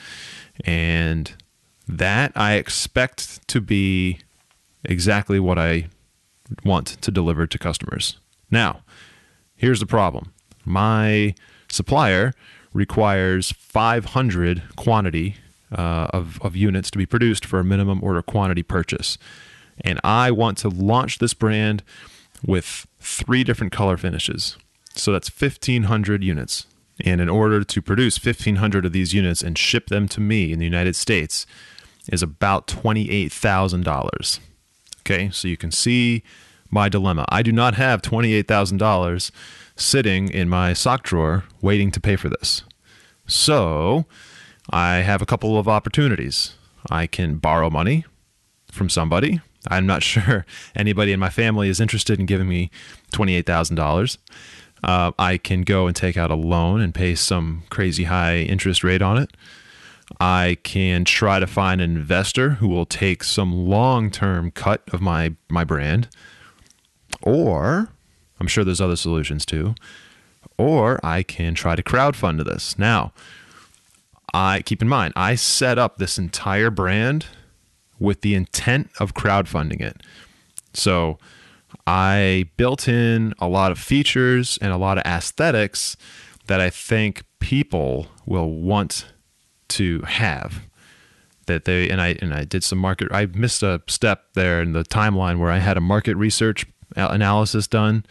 And 0.66 1.32
that 1.88 2.32
I 2.34 2.54
expect 2.54 3.48
to 3.48 3.62
be 3.62 4.18
exactly 4.84 5.40
what 5.40 5.58
I 5.58 5.88
want 6.66 6.86
to 7.00 7.10
deliver 7.10 7.46
to 7.46 7.58
customers. 7.58 8.18
Now, 8.50 8.82
here's 9.54 9.80
the 9.80 9.86
problem 9.86 10.32
my 10.66 11.34
supplier 11.68 12.34
requires 12.74 13.52
500 13.52 14.64
quantity 14.76 15.36
uh, 15.72 16.08
of, 16.12 16.38
of 16.42 16.54
units 16.54 16.90
to 16.90 16.98
be 16.98 17.06
produced 17.06 17.46
for 17.46 17.58
a 17.58 17.64
minimum 17.64 18.04
order 18.04 18.20
quantity 18.20 18.62
purchase. 18.62 19.16
And 19.80 19.98
I 20.04 20.30
want 20.30 20.58
to 20.58 20.68
launch 20.68 21.20
this 21.20 21.32
brand 21.32 21.82
with 22.46 22.86
three 23.00 23.44
different 23.44 23.72
color 23.72 23.96
finishes. 23.96 24.56
So 24.94 25.12
that's 25.12 25.28
1,500 25.28 26.24
units. 26.24 26.66
And 27.04 27.20
in 27.20 27.28
order 27.28 27.62
to 27.62 27.82
produce 27.82 28.24
1,500 28.24 28.86
of 28.86 28.92
these 28.92 29.12
units 29.12 29.42
and 29.42 29.58
ship 29.58 29.88
them 29.88 30.08
to 30.08 30.20
me 30.20 30.52
in 30.52 30.58
the 30.58 30.64
United 30.64 30.96
States 30.96 31.44
is 32.10 32.22
about 32.22 32.66
$28,000. 32.66 34.38
Okay, 35.00 35.30
so 35.30 35.48
you 35.48 35.56
can 35.56 35.70
see 35.70 36.22
my 36.70 36.88
dilemma. 36.88 37.26
I 37.28 37.42
do 37.42 37.52
not 37.52 37.74
have 37.74 38.02
$28,000 38.02 39.30
sitting 39.76 40.30
in 40.30 40.48
my 40.48 40.72
sock 40.72 41.02
drawer 41.02 41.44
waiting 41.60 41.90
to 41.90 42.00
pay 42.00 42.16
for 42.16 42.28
this. 42.28 42.62
So 43.26 44.06
I 44.70 44.96
have 44.96 45.20
a 45.20 45.26
couple 45.26 45.58
of 45.58 45.68
opportunities. 45.68 46.54
I 46.90 47.06
can 47.06 47.36
borrow 47.36 47.70
money 47.70 48.04
from 48.70 48.88
somebody 48.88 49.40
I'm 49.68 49.86
not 49.86 50.02
sure 50.04 50.44
anybody 50.74 51.12
in 51.12 51.20
my 51.20 51.30
family 51.30 51.68
is 51.68 51.80
interested 51.80 52.18
in 52.18 52.26
giving 52.26 52.48
me 52.48 52.70
$28,000. 53.12 54.18
Uh, 54.84 55.12
I 55.18 55.38
can 55.38 55.62
go 55.62 55.86
and 55.86 55.96
take 55.96 56.16
out 56.16 56.30
a 56.30 56.34
loan 56.34 56.80
and 56.80 56.94
pay 56.94 57.14
some 57.14 57.64
crazy 57.70 58.04
high 58.04 58.38
interest 58.38 58.84
rate 58.84 59.02
on 59.02 59.18
it. 59.18 59.30
I 60.20 60.58
can 60.62 61.04
try 61.04 61.40
to 61.40 61.46
find 61.46 61.80
an 61.80 61.96
investor 61.96 62.50
who 62.50 62.68
will 62.68 62.86
take 62.86 63.24
some 63.24 63.66
long-term 63.66 64.52
cut 64.52 64.82
of 64.92 65.00
my 65.00 65.34
my 65.48 65.64
brand. 65.64 66.08
Or 67.22 67.88
I'm 68.38 68.46
sure 68.46 68.62
there's 68.62 68.80
other 68.80 68.96
solutions 68.96 69.44
too. 69.44 69.74
Or 70.58 71.04
I 71.04 71.22
can 71.22 71.54
try 71.54 71.74
to 71.74 71.82
crowdfund 71.82 72.44
this. 72.44 72.78
Now, 72.78 73.12
I 74.32 74.62
keep 74.62 74.80
in 74.80 74.88
mind, 74.88 75.12
I 75.16 75.34
set 75.34 75.78
up 75.78 75.98
this 75.98 76.18
entire 76.18 76.70
brand 76.70 77.26
with 77.98 78.20
the 78.20 78.34
intent 78.34 78.90
of 79.00 79.14
crowdfunding 79.14 79.80
it. 79.80 80.02
So 80.74 81.18
I 81.86 82.48
built 82.56 82.88
in 82.88 83.34
a 83.38 83.48
lot 83.48 83.72
of 83.72 83.78
features 83.78 84.58
and 84.60 84.72
a 84.72 84.76
lot 84.76 84.98
of 84.98 85.04
aesthetics 85.04 85.96
that 86.46 86.60
I 86.60 86.70
think 86.70 87.24
people 87.40 88.08
will 88.24 88.50
want 88.50 89.06
to 89.68 90.00
have 90.02 90.62
that 91.46 91.64
they 91.64 91.88
and 91.88 92.00
I 92.00 92.16
and 92.20 92.34
I 92.34 92.44
did 92.44 92.62
some 92.64 92.78
market 92.78 93.08
I 93.10 93.26
missed 93.26 93.62
a 93.62 93.82
step 93.88 94.24
there 94.34 94.60
in 94.60 94.72
the 94.72 94.84
timeline 94.84 95.38
where 95.38 95.50
I 95.50 95.58
had 95.58 95.76
a 95.76 95.80
market 95.80 96.16
research 96.16 96.66
analysis 96.94 97.66
done 97.66 98.04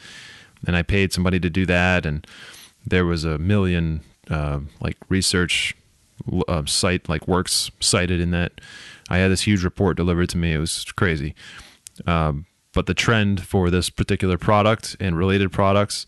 and 0.65 0.75
I 0.75 0.81
paid 0.81 1.13
somebody 1.13 1.39
to 1.39 1.49
do 1.49 1.65
that 1.65 2.05
and 2.05 2.25
there 2.85 3.05
was 3.05 3.23
a 3.23 3.37
million 3.37 4.01
uh, 4.29 4.59
like 4.79 4.97
research 5.09 5.75
uh, 6.47 6.65
site 6.65 7.07
like 7.09 7.27
works 7.27 7.71
cited 7.79 8.19
in 8.19 8.31
that 8.31 8.61
I 9.09 9.17
had 9.17 9.31
this 9.31 9.41
huge 9.41 9.63
report 9.63 9.97
delivered 9.97 10.29
to 10.29 10.37
me. 10.37 10.53
It 10.53 10.59
was 10.59 10.83
crazy. 10.95 11.35
Um, 12.05 12.45
but 12.73 12.87
the 12.87 12.93
trend 12.93 13.41
for 13.41 13.69
this 13.69 13.89
particular 13.89 14.37
product 14.37 14.97
and 14.99 15.17
related 15.17 15.51
products 15.51 16.05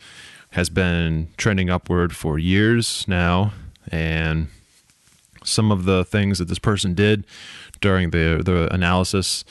has 0.51 0.69
been 0.69 1.29
trending 1.37 1.69
upward 1.69 2.15
for 2.15 2.37
years 2.37 3.05
now. 3.07 3.53
And 3.91 4.47
some 5.43 5.71
of 5.71 5.85
the 5.85 6.03
things 6.03 6.39
that 6.39 6.47
this 6.47 6.59
person 6.59 6.93
did 6.93 7.25
during 7.79 8.09
the 8.09 8.41
the 8.43 8.73
analysis 8.73 9.45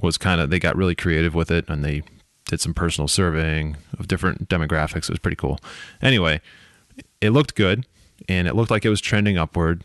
was 0.00 0.16
kind 0.16 0.40
of 0.40 0.50
they 0.50 0.58
got 0.58 0.76
really 0.76 0.94
creative 0.94 1.34
with 1.34 1.50
it 1.50 1.68
and 1.68 1.84
they 1.84 2.02
did 2.46 2.60
some 2.60 2.74
personal 2.74 3.08
surveying 3.08 3.76
of 3.98 4.08
different 4.08 4.48
demographics. 4.48 5.04
It 5.04 5.10
was 5.10 5.18
pretty 5.18 5.36
cool. 5.36 5.58
Anyway, 6.00 6.40
it 7.20 7.30
looked 7.30 7.54
good 7.54 7.86
and 8.28 8.48
it 8.48 8.54
looked 8.54 8.70
like 8.70 8.84
it 8.84 8.88
was 8.90 9.00
trending 9.00 9.36
upward 9.36 9.84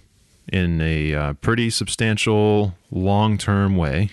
in 0.51 0.81
a 0.81 1.13
uh, 1.13 1.33
pretty 1.33 1.69
substantial 1.69 2.75
long 2.91 3.37
term 3.37 3.75
way. 3.75 4.09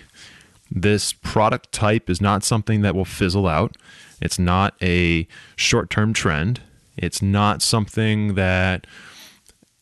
This 0.70 1.12
product 1.12 1.72
type 1.72 2.10
is 2.10 2.20
not 2.20 2.42
something 2.42 2.82
that 2.82 2.94
will 2.94 3.04
fizzle 3.04 3.46
out. 3.46 3.76
It's 4.20 4.38
not 4.38 4.74
a 4.82 5.28
short 5.56 5.90
term 5.90 6.12
trend. 6.12 6.60
It's 6.96 7.22
not 7.22 7.62
something 7.62 8.34
that 8.34 8.86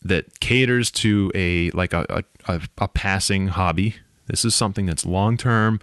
that 0.02 0.40
caters 0.40 0.90
to 0.90 1.30
a 1.34 1.70
like 1.70 1.92
a, 1.92 2.24
a, 2.46 2.60
a 2.78 2.88
passing 2.88 3.48
hobby. 3.48 3.96
This 4.26 4.44
is 4.44 4.54
something 4.54 4.86
that's 4.86 5.06
long 5.06 5.36
term. 5.36 5.80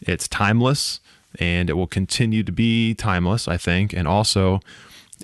It's 0.00 0.28
timeless, 0.28 1.00
and 1.38 1.70
it 1.70 1.74
will 1.74 1.86
continue 1.86 2.42
to 2.42 2.52
be 2.52 2.94
timeless, 2.94 3.48
I 3.48 3.56
think. 3.56 3.92
And 3.92 4.06
also, 4.08 4.60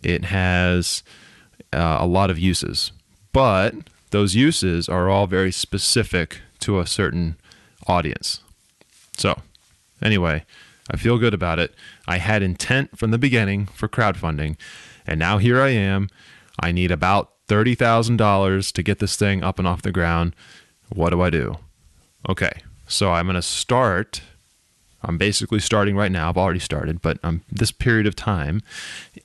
it 0.02 0.26
has 0.26 1.02
uh, 1.72 1.98
a 2.00 2.06
lot 2.06 2.30
of 2.30 2.38
uses. 2.38 2.92
But 3.32 3.74
those 4.10 4.34
uses 4.34 4.88
are 4.88 5.08
all 5.08 5.26
very 5.26 5.52
specific 5.52 6.40
to 6.60 6.78
a 6.78 6.86
certain 6.86 7.36
audience. 7.86 8.40
So, 9.16 9.40
anyway, 10.02 10.44
I 10.90 10.96
feel 10.96 11.18
good 11.18 11.34
about 11.34 11.58
it. 11.58 11.74
I 12.06 12.18
had 12.18 12.42
intent 12.42 12.98
from 12.98 13.10
the 13.10 13.18
beginning 13.18 13.66
for 13.66 13.88
crowdfunding, 13.88 14.56
and 15.06 15.18
now 15.18 15.38
here 15.38 15.60
I 15.60 15.70
am. 15.70 16.08
I 16.60 16.72
need 16.72 16.90
about 16.90 17.32
$30,000 17.48 18.72
to 18.72 18.82
get 18.82 18.98
this 18.98 19.16
thing 19.16 19.42
up 19.42 19.58
and 19.58 19.66
off 19.66 19.82
the 19.82 19.92
ground. 19.92 20.34
What 20.90 21.10
do 21.10 21.20
I 21.20 21.30
do? 21.30 21.58
Okay, 22.28 22.62
so 22.86 23.12
I'm 23.12 23.26
going 23.26 23.36
to 23.36 23.42
start. 23.42 24.22
I'm 25.02 25.18
basically 25.18 25.60
starting 25.60 25.96
right 25.96 26.10
now. 26.10 26.28
I've 26.28 26.36
already 26.36 26.58
started, 26.58 27.00
but 27.00 27.18
um, 27.22 27.42
this 27.50 27.70
period 27.70 28.06
of 28.06 28.16
time, 28.16 28.62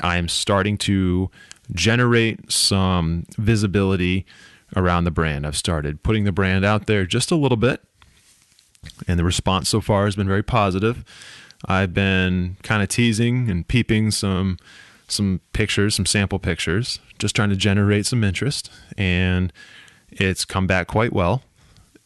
I'm 0.01 0.27
starting 0.27 0.77
to 0.79 1.31
generate 1.71 2.51
some 2.51 3.25
visibility 3.37 4.25
around 4.75 5.03
the 5.03 5.11
brand. 5.11 5.45
I've 5.45 5.57
started 5.57 6.03
putting 6.03 6.23
the 6.23 6.31
brand 6.31 6.65
out 6.65 6.87
there 6.87 7.05
just 7.05 7.31
a 7.31 7.35
little 7.35 7.57
bit, 7.57 7.81
and 9.07 9.19
the 9.19 9.23
response 9.23 9.69
so 9.69 9.81
far 9.81 10.05
has 10.05 10.15
been 10.15 10.27
very 10.27 10.43
positive. 10.43 11.03
I've 11.65 11.93
been 11.93 12.57
kind 12.63 12.83
of 12.83 12.89
teasing 12.89 13.49
and 13.49 13.67
peeping 13.67 14.11
some 14.11 14.57
some 15.07 15.41
pictures, 15.51 15.95
some 15.95 16.05
sample 16.05 16.39
pictures, 16.39 16.99
just 17.19 17.35
trying 17.35 17.49
to 17.49 17.55
generate 17.55 18.05
some 18.05 18.23
interest, 18.23 18.71
and 18.97 19.53
it's 20.09 20.45
come 20.45 20.67
back 20.67 20.87
quite 20.87 21.13
well. 21.13 21.43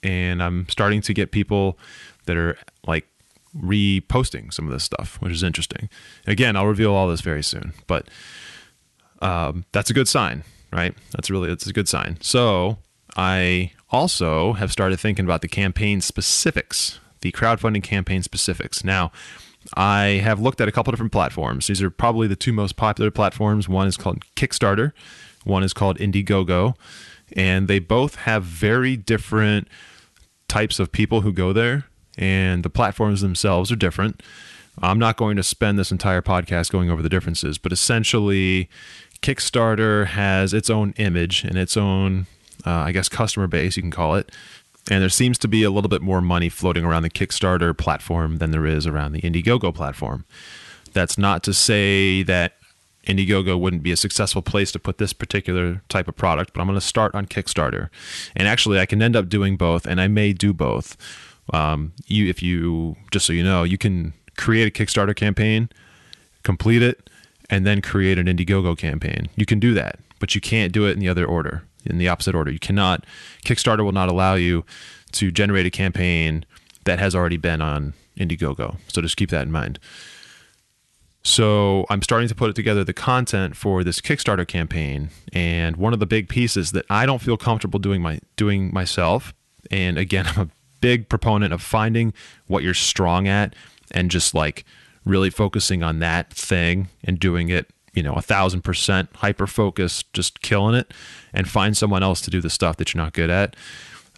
And 0.04 0.44
I'm 0.44 0.68
starting 0.70 1.02
to 1.02 1.14
get 1.14 1.32
people 1.32 1.78
that 2.26 2.38
are 2.38 2.58
like 2.86 3.08
reposting 3.56 4.54
some 4.54 4.66
of 4.66 4.72
this 4.72 4.84
stuff, 4.84 5.18
which 5.22 5.32
is 5.32 5.44
interesting. 5.44 5.90
Again, 6.26 6.56
I'll 6.56 6.68
reveal 6.68 6.94
all 6.94 7.08
this 7.08 7.22
very 7.22 7.44
soon, 7.44 7.74
but 7.88 8.08
um, 9.22 9.66
that's 9.72 9.90
a 9.90 9.94
good 9.94 10.08
sign, 10.08 10.44
right? 10.72 10.94
That's 11.12 11.30
really 11.30 11.50
that's 11.50 11.68
a 11.68 11.74
good 11.74 11.88
sign. 11.88 12.18
So 12.22 12.78
I 13.16 13.72
also 13.90 14.54
have 14.54 14.72
started 14.72 15.00
thinking 15.00 15.26
about 15.26 15.42
the 15.42 15.48
campaign 15.48 16.02
specifics, 16.02 17.00
the 17.22 17.32
crowdfunding 17.32 17.84
campaign 17.84 18.24
specifics. 18.24 18.84
Now, 18.84 19.12
I 19.76 20.22
have 20.24 20.40
looked 20.40 20.62
at 20.62 20.68
a 20.68 20.72
couple 20.72 20.92
different 20.92 21.12
platforms. 21.12 21.68
These 21.68 21.82
are 21.82 21.90
probably 21.90 22.28
the 22.28 22.36
two 22.36 22.54
most 22.54 22.76
popular 22.76 23.12
platforms. 23.12 23.68
One 23.68 23.88
is 23.88 23.98
called 23.98 24.24
Kickstarter, 24.36 24.94
one 25.44 25.64
is 25.64 25.74
called 25.74 25.98
Indiegogo, 25.98 26.76
and 27.34 27.68
they 27.68 27.80
both 27.80 28.16
have 28.16 28.44
very 28.44 28.96
different 28.96 29.68
types 30.48 30.80
of 30.80 30.92
people 30.92 31.22
who 31.22 31.34
go 31.34 31.52
there, 31.52 31.86
and 32.18 32.64
the 32.64 32.70
platforms 32.70 33.22
themselves 33.22 33.72
are 33.72 33.76
different. 33.76 34.22
I'm 34.80 35.00
not 35.00 35.18
going 35.18 35.38
to 35.38 35.44
spend 35.44 35.80
this 35.80 35.92
entire 35.92 36.22
podcast 36.22 36.72
going 36.72 36.92
over 36.92 37.02
the 37.02 37.10
differences, 37.10 37.58
but 37.58 37.74
essentially, 37.74 38.70
Kickstarter 39.22 40.08
has 40.08 40.54
its 40.54 40.70
own 40.70 40.94
image 40.98 41.44
and 41.44 41.58
its 41.58 41.76
own, 41.78 42.28
uh, 42.66 42.72
I 42.72 42.92
guess, 42.92 43.10
customer 43.10 43.48
base, 43.48 43.76
you 43.76 43.84
can 43.84 43.92
call 43.92 44.16
it. 44.16 44.32
And 44.90 45.02
there 45.02 45.10
seems 45.10 45.38
to 45.40 45.48
be 45.48 45.64
a 45.64 45.70
little 45.70 45.90
bit 45.90 46.02
more 46.02 46.22
money 46.22 46.50
floating 46.50 46.86
around 46.86 47.04
the 47.04 47.10
Kickstarter 47.10 47.78
platform 47.78 48.38
than 48.38 48.52
there 48.52 48.66
is 48.66 48.88
around 48.88 49.12
the 49.12 49.22
Indiegogo 49.22 49.74
platform. 49.74 50.26
That's 50.94 51.18
not 51.18 51.44
to 51.44 51.54
say 51.54 52.24
that 52.24 52.54
Indiegogo 53.06 53.60
wouldn't 53.60 53.84
be 53.84 53.92
a 53.92 53.98
successful 53.98 54.42
place 54.42 54.72
to 54.74 54.80
put 54.80 54.98
this 54.98 55.14
particular 55.14 55.82
type 55.90 56.08
of 56.08 56.16
product, 56.16 56.54
but 56.54 56.62
I'm 56.62 56.68
going 56.68 56.80
to 56.80 56.86
start 56.86 57.16
on 57.16 57.26
Kickstarter. 57.26 57.90
And 58.36 58.48
actually, 58.48 58.80
I 58.80 58.86
can 58.86 59.02
end 59.02 59.16
up 59.16 59.30
doing 59.30 59.58
both, 59.58 59.86
and 59.86 60.00
I 60.00 60.08
may 60.08 60.34
do 60.34 60.54
both. 60.54 60.98
Um, 61.54 61.94
you, 62.08 62.28
if 62.28 62.44
you, 62.44 62.98
just 63.12 63.26
so 63.26 63.34
you 63.34 63.44
know, 63.44 63.64
you 63.64 63.78
can 63.78 64.14
create 64.38 64.68
a 64.68 64.72
Kickstarter 64.84 65.16
campaign, 65.16 65.70
complete 66.44 66.82
it, 66.82 67.10
and 67.50 67.66
then 67.66 67.82
create 67.82 68.18
an 68.18 68.28
Indiegogo 68.28 68.78
campaign. 68.78 69.30
You 69.36 69.46
can 69.46 69.60
do 69.60 69.74
that, 69.74 70.00
but 70.20 70.36
you 70.36 70.42
can't 70.42 70.74
do 70.74 70.86
it 70.86 70.92
in 70.92 71.00
the 71.00 71.10
other 71.10 71.26
order 71.26 71.64
in 71.90 71.98
the 71.98 72.08
opposite 72.08 72.36
order. 72.36 72.52
You 72.52 72.60
cannot, 72.60 73.06
Kickstarter 73.46 73.84
will 73.84 73.92
not 73.92 74.10
allow 74.10 74.36
you 74.36 74.66
to 75.14 75.32
generate 75.32 75.66
a 75.66 75.70
campaign 75.70 76.46
that 76.86 77.00
has 77.00 77.16
already 77.16 77.38
been 77.38 77.62
on 77.62 77.94
Indiegogo. 78.18 78.78
So 78.88 79.02
just 79.02 79.18
keep 79.18 79.30
that 79.30 79.44
in 79.44 79.52
mind. 79.52 79.80
So 81.24 81.86
I'm 81.90 82.02
starting 82.02 82.30
to 82.30 82.36
put 82.36 82.56
together 82.56 82.84
the 82.84 82.94
content 82.94 83.58
for 83.58 83.84
this 83.84 84.00
Kickstarter 84.00 84.48
campaign, 84.48 85.10
and 85.34 85.76
one 85.76 85.92
of 85.92 86.00
the 86.00 86.06
big 86.06 86.30
pieces 86.30 86.72
that 86.72 86.86
I 86.90 87.06
don't 87.06 87.22
feel 87.22 87.36
comfortable 87.36 87.80
doing 87.80 88.02
my 88.02 88.20
doing 88.38 88.74
myself, 88.74 89.34
and 89.70 89.98
again, 89.98 90.26
I'm 90.36 90.40
a 90.40 90.50
big 90.80 91.10
proponent 91.10 91.54
of 91.54 91.62
finding 91.62 92.14
what 92.46 92.64
you're 92.64 92.74
strong 92.74 93.28
at 93.28 93.56
and 93.92 94.10
just 94.10 94.34
like 94.34 94.64
really 95.08 95.30
focusing 95.30 95.84
on 95.84 96.00
that 96.00 96.34
thing 96.34 96.90
and 97.04 97.20
doing 97.20 97.50
it 97.50 97.72
you 97.94 98.04
know 98.04 98.14
a 98.14 98.22
thousand 98.22 98.62
percent 98.62 99.10
hyper 99.16 99.48
focused 99.48 100.12
just 100.14 100.42
killing 100.42 100.76
it 100.76 100.94
and 101.34 101.50
find 101.50 101.76
someone 101.76 102.04
else 102.04 102.22
to 102.22 102.30
do 102.30 102.42
the 102.42 102.50
stuff 102.50 102.78
that 102.78 102.94
you're 102.94 103.04
not 103.04 103.14
good 103.14 103.30
at. 103.30 103.56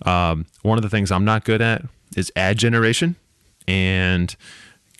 Um, 0.05 0.45
one 0.61 0.77
of 0.77 0.81
the 0.81 0.89
things 0.89 1.11
i'm 1.11 1.25
not 1.25 1.45
good 1.45 1.61
at 1.61 1.83
is 2.15 2.31
ad 2.35 2.57
generation 2.57 3.15
and 3.67 4.35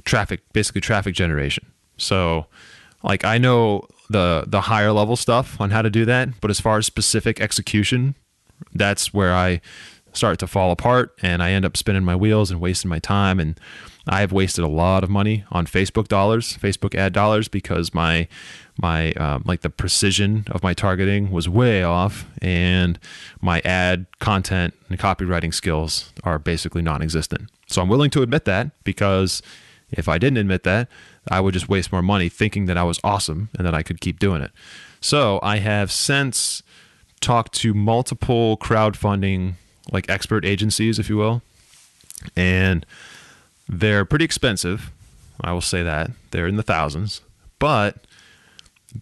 traffic 0.06 0.42
basically 0.54 0.82
traffic 0.82 1.16
generation. 1.16 1.66
So 1.98 2.46
like 3.04 3.24
i 3.26 3.38
know 3.38 3.88
the 4.10 4.44
the 4.48 4.62
higher 4.62 4.92
level 4.92 5.16
stuff 5.16 5.60
on 5.60 5.70
how 5.72 5.82
to 5.82 5.90
do 5.90 6.06
that 6.06 6.40
but 6.42 6.50
as 6.50 6.60
far 6.60 6.78
as 6.78 6.86
specific 6.86 7.40
execution 7.40 8.16
that's 8.74 9.14
where 9.14 9.34
i 9.34 9.62
start 10.14 10.40
to 10.40 10.48
fall 10.48 10.72
apart 10.72 11.16
and 11.22 11.44
i 11.44 11.52
end 11.52 11.66
up 11.66 11.78
spinning 11.78 12.04
my 12.04 12.16
wheels 12.16 12.50
and 12.52 12.60
wasting 12.60 12.90
my 12.90 13.00
time 13.00 13.40
and 13.40 13.60
I 14.10 14.22
have 14.22 14.32
wasted 14.32 14.66
a 14.66 14.68
lot 14.68 15.04
of 15.04 15.10
money 15.10 15.44
on 15.52 15.68
Facebook 15.68 16.08
dollars, 16.08 16.58
Facebook 16.58 16.96
ad 16.96 17.14
dollars, 17.14 17.48
because 17.48 17.94
my 17.94 18.28
my 18.78 19.12
um, 19.14 19.44
like 19.46 19.62
the 19.62 19.70
precision 19.70 20.46
of 20.50 20.64
my 20.64 20.74
targeting 20.74 21.32
was 21.32 21.48
way 21.48 21.84
off, 21.84 22.26
and 22.42 22.98
my 23.40 23.62
ad 23.62 24.08
content 24.20 24.74
and 24.90 24.98
copywriting 24.98 25.54
skills 25.54 26.12
are 26.24 26.40
basically 26.40 26.82
non-existent. 26.82 27.50
So 27.68 27.82
I'm 27.82 27.90
willing 27.90 28.10
to 28.12 28.24
admit 28.24 28.46
that 28.46 28.72
because 28.84 29.44
if 29.92 30.10
I 30.10 30.18
didn't 30.18 30.38
admit 30.38 30.64
that, 30.64 30.88
I 31.30 31.40
would 31.40 31.54
just 31.54 31.70
waste 31.70 31.92
more 31.92 32.02
money 32.02 32.30
thinking 32.30 32.66
that 32.66 32.78
I 32.78 32.84
was 32.84 33.00
awesome 33.04 33.50
and 33.58 33.66
that 33.66 33.76
I 33.76 33.84
could 33.84 34.02
keep 34.02 34.18
doing 34.18 34.42
it. 34.42 34.52
So 35.02 35.40
I 35.44 35.58
have 35.58 35.92
since 35.92 36.64
talked 37.22 37.54
to 37.56 37.74
multiple 37.74 38.58
crowdfunding 38.58 39.54
like 39.92 40.10
expert 40.10 40.46
agencies, 40.46 40.98
if 40.98 41.10
you 41.10 41.18
will, 41.18 41.42
and 42.36 42.86
they're 43.70 44.04
pretty 44.04 44.26
expensive. 44.26 44.92
I 45.42 45.54
will 45.54 45.62
say 45.62 45.84
that. 45.84 46.12
They're 46.32 46.48
in 46.48 46.58
the 46.58 46.64
thousands. 46.64 47.22
But 47.60 48.06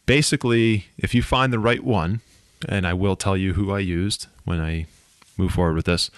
basically, 0.06 0.88
if 0.98 1.16
you 1.16 1.24
find 1.24 1.54
the 1.54 1.60
right 1.60 1.84
one, 1.84 2.22
and 2.68 2.86
I 2.86 2.94
will 2.94 3.16
tell 3.16 3.38
you 3.38 3.54
who 3.54 3.72
I 3.72 3.80
used 3.80 4.28
when 4.44 4.60
I 4.60 4.88
move 5.38 5.54
forward 5.54 5.76
with 5.76 5.86
this, 5.86 6.12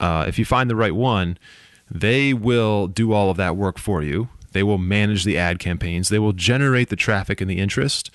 uh, 0.00 0.24
if 0.26 0.38
you 0.38 0.44
find 0.44 0.70
the 0.70 0.76
right 0.76 0.94
one, 0.94 1.38
they 1.90 2.32
will 2.32 2.86
do 2.86 3.12
all 3.12 3.30
of 3.30 3.36
that 3.36 3.56
work 3.56 3.78
for 3.78 4.02
you. 4.02 4.28
They 4.52 4.62
will 4.62 4.78
manage 4.78 5.24
the 5.24 5.36
ad 5.36 5.58
campaigns, 5.58 6.08
they 6.08 6.18
will 6.18 6.32
generate 6.32 6.88
the 6.88 6.96
traffic 6.96 7.42
and 7.42 7.50
the 7.50 7.58
interest, 7.58 8.10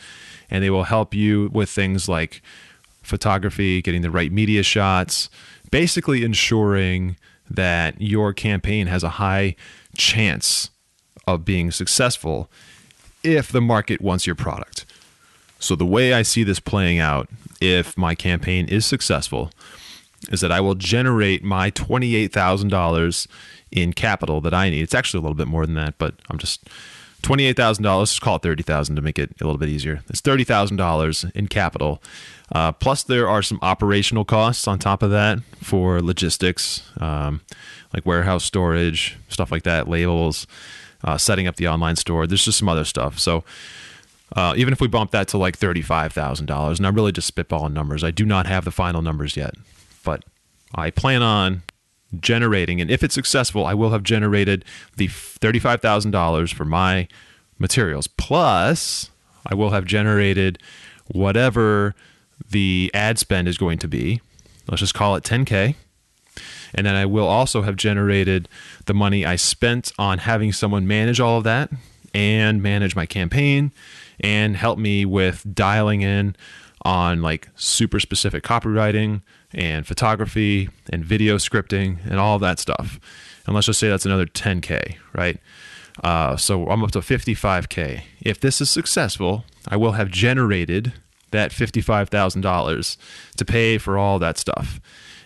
and 0.49 0.63
they 0.63 0.71
will 0.71 0.85
help 0.85 1.13
you 1.13 1.49
with 1.53 1.69
things 1.69 2.09
like 2.09 2.41
photography, 3.03 3.81
getting 3.81 4.01
the 4.01 4.09
right 4.09 4.31
media 4.31 4.63
shots, 4.63 5.29
basically 5.69 6.23
ensuring 6.23 7.15
that 7.55 7.99
your 8.01 8.33
campaign 8.33 8.87
has 8.87 9.03
a 9.03 9.09
high 9.09 9.55
chance 9.95 10.69
of 11.27 11.45
being 11.45 11.71
successful 11.71 12.49
if 13.23 13.51
the 13.51 13.61
market 13.61 14.01
wants 14.01 14.25
your 14.25 14.35
product. 14.35 14.85
So, 15.59 15.75
the 15.75 15.85
way 15.85 16.13
I 16.13 16.23
see 16.23 16.43
this 16.43 16.59
playing 16.59 16.99
out, 16.99 17.29
if 17.59 17.95
my 17.97 18.15
campaign 18.15 18.67
is 18.67 18.85
successful, 18.85 19.51
is 20.31 20.41
that 20.41 20.51
I 20.51 20.59
will 20.59 20.75
generate 20.75 21.43
my 21.43 21.69
$28,000 21.71 23.27
in 23.71 23.93
capital 23.93 24.41
that 24.41 24.53
I 24.53 24.69
need. 24.69 24.81
It's 24.81 24.95
actually 24.95 25.19
a 25.19 25.21
little 25.21 25.35
bit 25.35 25.47
more 25.47 25.65
than 25.65 25.75
that, 25.75 25.97
but 25.97 26.15
I'm 26.29 26.37
just 26.37 26.67
$28,000. 27.21 27.99
Let's 27.99 28.19
call 28.19 28.37
it 28.37 28.41
30000 28.41 28.95
to 28.95 29.01
make 29.01 29.19
it 29.19 29.31
a 29.41 29.45
little 29.45 29.57
bit 29.57 29.69
easier. 29.69 30.01
It's 30.09 30.21
$30,000 30.21 31.31
in 31.35 31.47
capital 31.47 32.01
uh, 32.51 32.71
plus, 32.73 33.03
there 33.03 33.29
are 33.29 33.41
some 33.41 33.59
operational 33.61 34.25
costs 34.25 34.67
on 34.67 34.77
top 34.77 35.01
of 35.01 35.11
that 35.11 35.39
for 35.61 36.01
logistics, 36.01 36.83
um, 36.99 37.41
like 37.93 38.05
warehouse 38.05 38.43
storage, 38.43 39.17
stuff 39.29 39.51
like 39.51 39.63
that, 39.63 39.87
labels, 39.87 40.47
uh, 41.03 41.17
setting 41.17 41.47
up 41.47 41.55
the 41.55 41.67
online 41.67 41.95
store. 41.95 42.27
There's 42.27 42.43
just 42.43 42.57
some 42.57 42.67
other 42.67 42.83
stuff. 42.83 43.19
So, 43.19 43.43
uh, 44.35 44.53
even 44.57 44.73
if 44.73 44.81
we 44.81 44.87
bump 44.87 45.11
that 45.11 45.27
to 45.29 45.37
like 45.37 45.57
$35,000, 45.57 46.77
and 46.77 46.87
I'm 46.87 46.95
really 46.95 47.11
just 47.11 47.33
spitballing 47.33 47.73
numbers, 47.73 48.03
I 48.03 48.11
do 48.11 48.25
not 48.25 48.47
have 48.47 48.65
the 48.65 48.71
final 48.71 49.01
numbers 49.01 49.37
yet, 49.37 49.55
but 50.03 50.23
I 50.75 50.89
plan 50.89 51.21
on 51.21 51.63
generating, 52.19 52.81
and 52.81 52.91
if 52.91 53.03
it's 53.03 53.15
successful, 53.15 53.65
I 53.65 53.73
will 53.73 53.91
have 53.91 54.03
generated 54.03 54.65
the 54.97 55.07
$35,000 55.07 56.53
for 56.53 56.65
my 56.65 57.07
materials. 57.57 58.07
Plus, 58.07 59.11
I 59.45 59.55
will 59.55 59.71
have 59.71 59.85
generated 59.85 60.59
whatever 61.07 61.95
the 62.49 62.91
ad 62.93 63.19
spend 63.19 63.47
is 63.47 63.57
going 63.57 63.77
to 63.79 63.87
be. 63.87 64.21
Let's 64.67 64.81
just 64.81 64.93
call 64.93 65.15
it 65.15 65.23
10K. 65.23 65.75
And 66.73 66.85
then 66.85 66.95
I 66.95 67.05
will 67.05 67.27
also 67.27 67.63
have 67.63 67.75
generated 67.75 68.47
the 68.85 68.93
money 68.93 69.25
I 69.25 69.35
spent 69.35 69.91
on 69.99 70.19
having 70.19 70.53
someone 70.53 70.87
manage 70.87 71.19
all 71.19 71.37
of 71.37 71.43
that 71.43 71.69
and 72.13 72.61
manage 72.61 72.95
my 72.95 73.05
campaign 73.05 73.71
and 74.19 74.55
help 74.55 74.79
me 74.79 75.05
with 75.05 75.45
dialing 75.53 76.01
in 76.01 76.35
on 76.83 77.21
like 77.21 77.49
super 77.55 77.99
specific 77.99 78.43
copywriting 78.43 79.21
and 79.53 79.85
photography 79.85 80.69
and 80.91 81.03
video 81.03 81.37
scripting 81.37 81.97
and 82.05 82.19
all 82.19 82.39
that 82.39 82.59
stuff. 82.59 82.99
And 83.45 83.55
let's 83.55 83.67
just 83.67 83.79
say 83.79 83.89
that's 83.89 84.05
another 84.05 84.25
10K, 84.25 84.97
right? 85.13 85.39
Uh, 86.03 86.37
so 86.37 86.69
I'm 86.69 86.83
up 86.83 86.91
to 86.91 86.99
55K. 86.99 88.03
If 88.21 88.39
this 88.39 88.61
is 88.61 88.69
successful, 88.69 89.45
I 89.67 89.77
will 89.77 89.93
have 89.93 90.09
generated 90.09 90.93
that 91.31 91.51
$55,000 91.51 92.97
to 93.37 93.45
pay 93.45 93.77
for 93.77 93.97
all 93.97 94.19
that 94.19 94.37
stuff. 94.37 94.79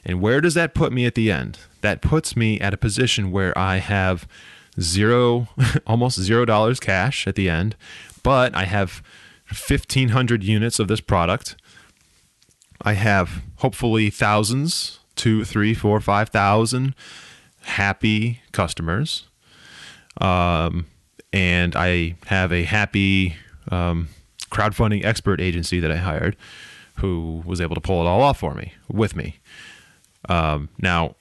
And 0.03 0.21
where 0.21 0.39
does 0.39 0.53
that 0.53 0.75
put 0.75 0.93
me 0.93 1.05
at 1.05 1.15
the 1.15 1.31
end? 1.31 1.59
That 1.81 2.01
puts 2.01 2.35
me 2.35 2.59
at 2.59 2.73
a 2.73 2.77
position 2.77 3.31
where 3.31 3.57
I 3.57 3.77
have 3.77 4.27
zero, 4.79 5.47
almost 5.88 6.19
zero 6.19 6.45
dollars 6.45 6.79
cash 6.79 7.27
at 7.27 7.35
the 7.35 7.49
end, 7.49 7.75
but 8.23 8.55
I 8.55 8.65
have 8.65 9.01
1,500 9.47 10.43
units 10.43 10.79
of 10.79 10.88
this 10.88 11.01
product. 11.01 11.55
I 12.81 12.93
have 12.93 13.41
hopefully 13.57 14.09
thousands, 14.09 14.99
two, 15.15 15.43
three, 15.43 15.73
four, 15.73 15.99
five 15.99 16.29
thousand 16.29 16.95
happy 17.61 18.41
customers. 18.51 19.27
Um, 20.21 20.85
and 21.33 21.75
I 21.75 22.15
have 22.27 22.53
a 22.53 22.63
happy 22.63 23.35
um, 23.69 24.09
crowdfunding 24.49 25.03
expert 25.03 25.41
agency 25.41 25.79
that 25.79 25.91
I 25.91 25.97
hired 25.97 26.38
who 26.99 27.43
was 27.45 27.59
able 27.59 27.75
to 27.75 27.81
pull 27.81 28.01
it 28.01 28.07
all 28.07 28.21
off 28.21 28.39
for 28.39 28.53
me 28.53 28.73
with 28.88 29.15
me. 29.15 29.39
Um, 30.29 30.69
now, 30.79 31.15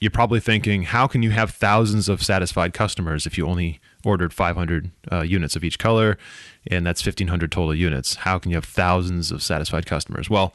you're 0.00 0.10
probably 0.10 0.40
thinking, 0.40 0.82
how 0.82 1.06
can 1.06 1.22
you 1.22 1.30
have 1.30 1.50
thousands 1.50 2.08
of 2.08 2.22
satisfied 2.22 2.74
customers 2.74 3.26
if 3.26 3.38
you 3.38 3.46
only 3.46 3.80
ordered 4.04 4.34
500 4.34 4.90
uh, 5.10 5.22
units 5.22 5.56
of 5.56 5.64
each 5.64 5.78
color 5.78 6.18
and 6.66 6.86
that's 6.86 7.04
1500 7.04 7.50
total 7.50 7.74
units? 7.74 8.16
How 8.16 8.38
can 8.38 8.50
you 8.50 8.56
have 8.56 8.66
thousands 8.66 9.32
of 9.32 9.42
satisfied 9.42 9.86
customers? 9.86 10.28
Well, 10.28 10.52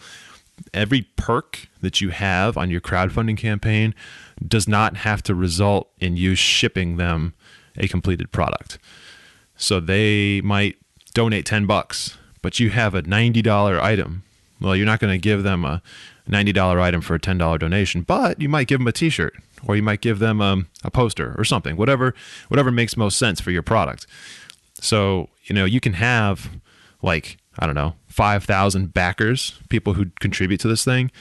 every 0.73 1.03
perk 1.15 1.67
that 1.81 2.01
you 2.01 2.09
have 2.09 2.57
on 2.57 2.69
your 2.69 2.81
crowdfunding 2.81 3.37
campaign 3.37 3.93
does 4.45 4.67
not 4.67 4.97
have 4.97 5.21
to 5.23 5.35
result 5.35 5.89
in 5.99 6.17
you 6.17 6.35
shipping 6.35 6.97
them 6.97 7.33
a 7.77 7.87
completed 7.87 8.31
product. 8.31 8.77
So 9.55 9.79
they 9.79 10.41
might 10.41 10.77
donate 11.13 11.45
10 11.45 11.65
bucks, 11.65 12.17
but 12.41 12.59
you 12.59 12.69
have 12.69 12.95
a 12.95 13.03
$90 13.03 13.81
item. 13.81 14.23
Well, 14.61 14.75
you're 14.75 14.85
not 14.85 14.99
going 14.99 15.13
to 15.13 15.17
give 15.21 15.43
them 15.43 15.65
a 15.65 15.81
$90 16.29 16.81
item 16.81 17.01
for 17.01 17.15
a 17.15 17.19
$10 17.19 17.59
donation, 17.59 18.01
but 18.01 18.39
you 18.39 18.49
might 18.49 18.67
give 18.67 18.79
them 18.79 18.87
a 18.87 18.91
t-shirt 18.91 19.33
or 19.65 19.75
you 19.75 19.83
might 19.83 20.01
give 20.01 20.19
them 20.19 20.41
um, 20.41 20.67
a 20.83 20.91
poster 20.91 21.35
or 21.37 21.43
something, 21.43 21.75
whatever 21.75 22.13
whatever 22.47 22.71
makes 22.71 22.95
most 22.95 23.17
sense 23.17 23.41
for 23.41 23.51
your 23.51 23.63
product. 23.63 24.05
So, 24.75 25.29
you 25.43 25.55
know, 25.55 25.65
you 25.65 25.79
can 25.79 25.93
have 25.93 26.49
like, 27.01 27.37
I 27.57 27.65
don't 27.65 27.75
know, 27.75 27.95
5,000 28.07 28.93
backers, 28.93 29.59
people 29.69 29.93
who 29.93 30.05
contribute 30.19 30.59
to 30.61 30.67
this 30.67 30.85
thing, 30.85 31.11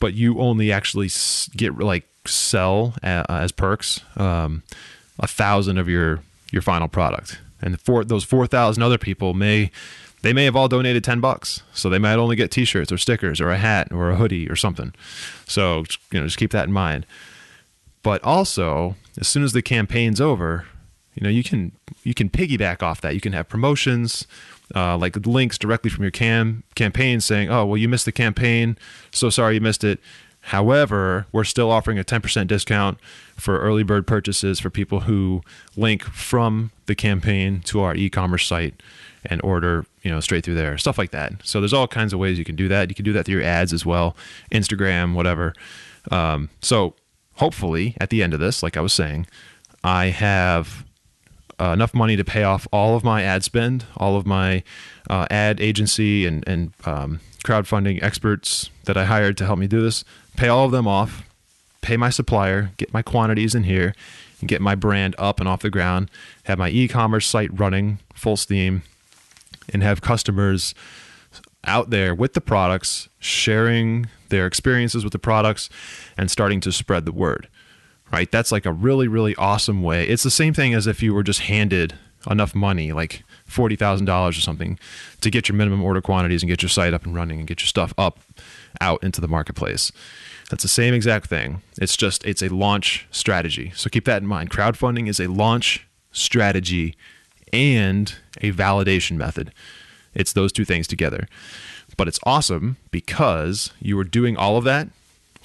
but 0.00 0.14
you 0.14 0.40
only 0.40 0.72
actually 0.72 1.10
get 1.56 1.78
like 1.78 2.04
sell 2.26 2.94
as 3.02 3.52
perks 3.52 4.00
um, 4.16 4.62
a 5.18 5.26
thousand 5.26 5.78
of 5.78 5.88
your 5.88 6.22
your 6.50 6.62
final 6.62 6.88
product, 6.88 7.38
and 7.62 7.80
for 7.80 8.04
those 8.04 8.24
four 8.24 8.46
thousand 8.46 8.82
other 8.82 8.98
people 8.98 9.34
may 9.34 9.70
they 10.22 10.32
may 10.32 10.44
have 10.44 10.56
all 10.56 10.68
donated 10.68 11.02
10 11.02 11.20
bucks 11.20 11.62
so 11.72 11.88
they 11.88 11.98
might 11.98 12.16
only 12.16 12.36
get 12.36 12.50
t-shirts 12.50 12.92
or 12.92 12.98
stickers 12.98 13.40
or 13.40 13.50
a 13.50 13.56
hat 13.56 13.90
or 13.90 14.10
a 14.10 14.16
hoodie 14.16 14.50
or 14.50 14.56
something. 14.56 14.92
So 15.46 15.84
you 16.10 16.20
know 16.20 16.26
just 16.26 16.36
keep 16.38 16.50
that 16.50 16.66
in 16.66 16.72
mind. 16.72 17.06
But 18.02 18.22
also 18.24 18.96
as 19.18 19.28
soon 19.28 19.44
as 19.44 19.52
the 19.52 19.62
campaign's 19.62 20.20
over 20.20 20.66
you 21.14 21.22
know 21.24 21.30
you 21.30 21.42
can 21.42 21.72
you 22.04 22.14
can 22.14 22.28
piggyback 22.28 22.82
off 22.82 23.00
that. 23.00 23.14
You 23.14 23.20
can 23.20 23.32
have 23.32 23.48
promotions 23.48 24.26
uh, 24.74 24.96
like 24.96 25.16
links 25.26 25.58
directly 25.58 25.90
from 25.90 26.04
your 26.04 26.10
cam 26.10 26.62
campaign 26.74 27.20
saying 27.20 27.50
oh 27.50 27.66
well 27.66 27.76
you 27.76 27.88
missed 27.88 28.04
the 28.04 28.12
campaign 28.12 28.76
so 29.10 29.30
sorry 29.30 29.54
you 29.54 29.60
missed 29.60 29.84
it 29.84 30.00
However, 30.42 31.26
we're 31.32 31.44
still 31.44 31.70
offering 31.70 31.98
a 31.98 32.04
10% 32.04 32.46
discount 32.46 32.98
for 33.36 33.58
early 33.60 33.82
bird 33.82 34.06
purchases 34.06 34.58
for 34.58 34.70
people 34.70 35.00
who 35.00 35.42
link 35.76 36.02
from 36.02 36.72
the 36.86 36.94
campaign 36.94 37.60
to 37.64 37.82
our 37.82 37.94
e-commerce 37.94 38.46
site 38.46 38.82
and 39.24 39.40
order, 39.44 39.84
you 40.02 40.10
know, 40.10 40.20
straight 40.20 40.44
through 40.44 40.54
there. 40.54 40.78
Stuff 40.78 40.96
like 40.96 41.10
that. 41.10 41.32
So 41.44 41.60
there's 41.60 41.74
all 41.74 41.86
kinds 41.86 42.14
of 42.14 42.18
ways 42.18 42.38
you 42.38 42.44
can 42.44 42.56
do 42.56 42.68
that. 42.68 42.88
You 42.88 42.94
can 42.94 43.04
do 43.04 43.12
that 43.12 43.26
through 43.26 43.36
your 43.36 43.44
ads 43.44 43.74
as 43.74 43.84
well, 43.84 44.16
Instagram, 44.50 45.14
whatever. 45.14 45.52
Um, 46.10 46.48
so 46.62 46.94
hopefully, 47.34 47.96
at 48.00 48.08
the 48.08 48.22
end 48.22 48.32
of 48.32 48.40
this, 48.40 48.62
like 48.62 48.78
I 48.78 48.80
was 48.80 48.94
saying, 48.94 49.26
I 49.84 50.06
have 50.06 50.86
uh, 51.60 51.72
enough 51.72 51.94
money 51.94 52.16
to 52.16 52.24
pay 52.24 52.42
off 52.42 52.66
all 52.72 52.96
of 52.96 53.04
my 53.04 53.22
ad 53.22 53.44
spend, 53.44 53.84
all 53.96 54.16
of 54.16 54.26
my 54.26 54.62
uh, 55.08 55.26
ad 55.30 55.60
agency 55.60 56.26
and 56.26 56.42
and 56.48 56.72
um, 56.84 57.20
crowdfunding 57.44 58.02
experts 58.02 58.70
that 58.84 58.96
I 58.96 59.04
hired 59.04 59.36
to 59.38 59.46
help 59.46 59.58
me 59.58 59.66
do 59.66 59.82
this, 59.82 60.04
pay 60.36 60.48
all 60.48 60.64
of 60.64 60.72
them 60.72 60.86
off, 60.86 61.22
pay 61.80 61.96
my 61.96 62.10
supplier, 62.10 62.72
get 62.76 62.92
my 62.92 63.02
quantities 63.02 63.54
in 63.54 63.64
here, 63.64 63.94
and 64.40 64.48
get 64.48 64.60
my 64.60 64.74
brand 64.74 65.14
up 65.18 65.40
and 65.40 65.48
off 65.48 65.62
the 65.62 65.70
ground, 65.70 66.10
have 66.44 66.58
my 66.58 66.70
e-commerce 66.70 67.26
site 67.26 67.56
running 67.58 67.98
full 68.14 68.36
steam, 68.36 68.82
and 69.72 69.82
have 69.82 70.00
customers 70.00 70.74
out 71.64 71.90
there 71.90 72.14
with 72.14 72.32
the 72.32 72.40
products, 72.40 73.08
sharing 73.18 74.08
their 74.30 74.46
experiences 74.46 75.04
with 75.04 75.12
the 75.12 75.18
products, 75.18 75.68
and 76.16 76.30
starting 76.30 76.60
to 76.60 76.72
spread 76.72 77.04
the 77.04 77.12
word. 77.12 77.48
Right? 78.12 78.30
That's 78.30 78.50
like 78.50 78.66
a 78.66 78.72
really, 78.72 79.06
really 79.06 79.36
awesome 79.36 79.82
way. 79.82 80.06
It's 80.06 80.24
the 80.24 80.30
same 80.30 80.52
thing 80.52 80.74
as 80.74 80.86
if 80.86 81.02
you 81.02 81.14
were 81.14 81.22
just 81.22 81.40
handed 81.40 81.94
enough 82.28 82.54
money, 82.54 82.92
like 82.92 83.22
forty 83.46 83.76
thousand 83.76 84.06
dollars 84.06 84.36
or 84.36 84.40
something, 84.40 84.78
to 85.20 85.30
get 85.30 85.48
your 85.48 85.56
minimum 85.56 85.82
order 85.82 86.00
quantities 86.00 86.42
and 86.42 86.50
get 86.50 86.62
your 86.62 86.68
site 86.68 86.92
up 86.92 87.04
and 87.04 87.14
running 87.14 87.38
and 87.38 87.48
get 87.48 87.60
your 87.60 87.68
stuff 87.68 87.94
up 87.96 88.18
out 88.80 89.02
into 89.02 89.20
the 89.20 89.28
marketplace. 89.28 89.92
That's 90.50 90.62
the 90.64 90.68
same 90.68 90.94
exact 90.94 91.28
thing. 91.28 91.62
It's 91.80 91.96
just 91.96 92.24
it's 92.24 92.42
a 92.42 92.48
launch 92.48 93.06
strategy. 93.10 93.72
So 93.76 93.88
keep 93.88 94.04
that 94.06 94.22
in 94.22 94.28
mind. 94.28 94.50
Crowdfunding 94.50 95.08
is 95.08 95.20
a 95.20 95.28
launch 95.28 95.86
strategy 96.10 96.96
and 97.52 98.14
a 98.40 98.52
validation 98.52 99.16
method. 99.16 99.52
It's 100.14 100.32
those 100.32 100.52
two 100.52 100.64
things 100.64 100.88
together. 100.88 101.28
But 101.96 102.08
it's 102.08 102.18
awesome 102.24 102.76
because 102.90 103.72
you 103.80 103.98
are 103.98 104.04
doing 104.04 104.36
all 104.36 104.56
of 104.56 104.64
that 104.64 104.88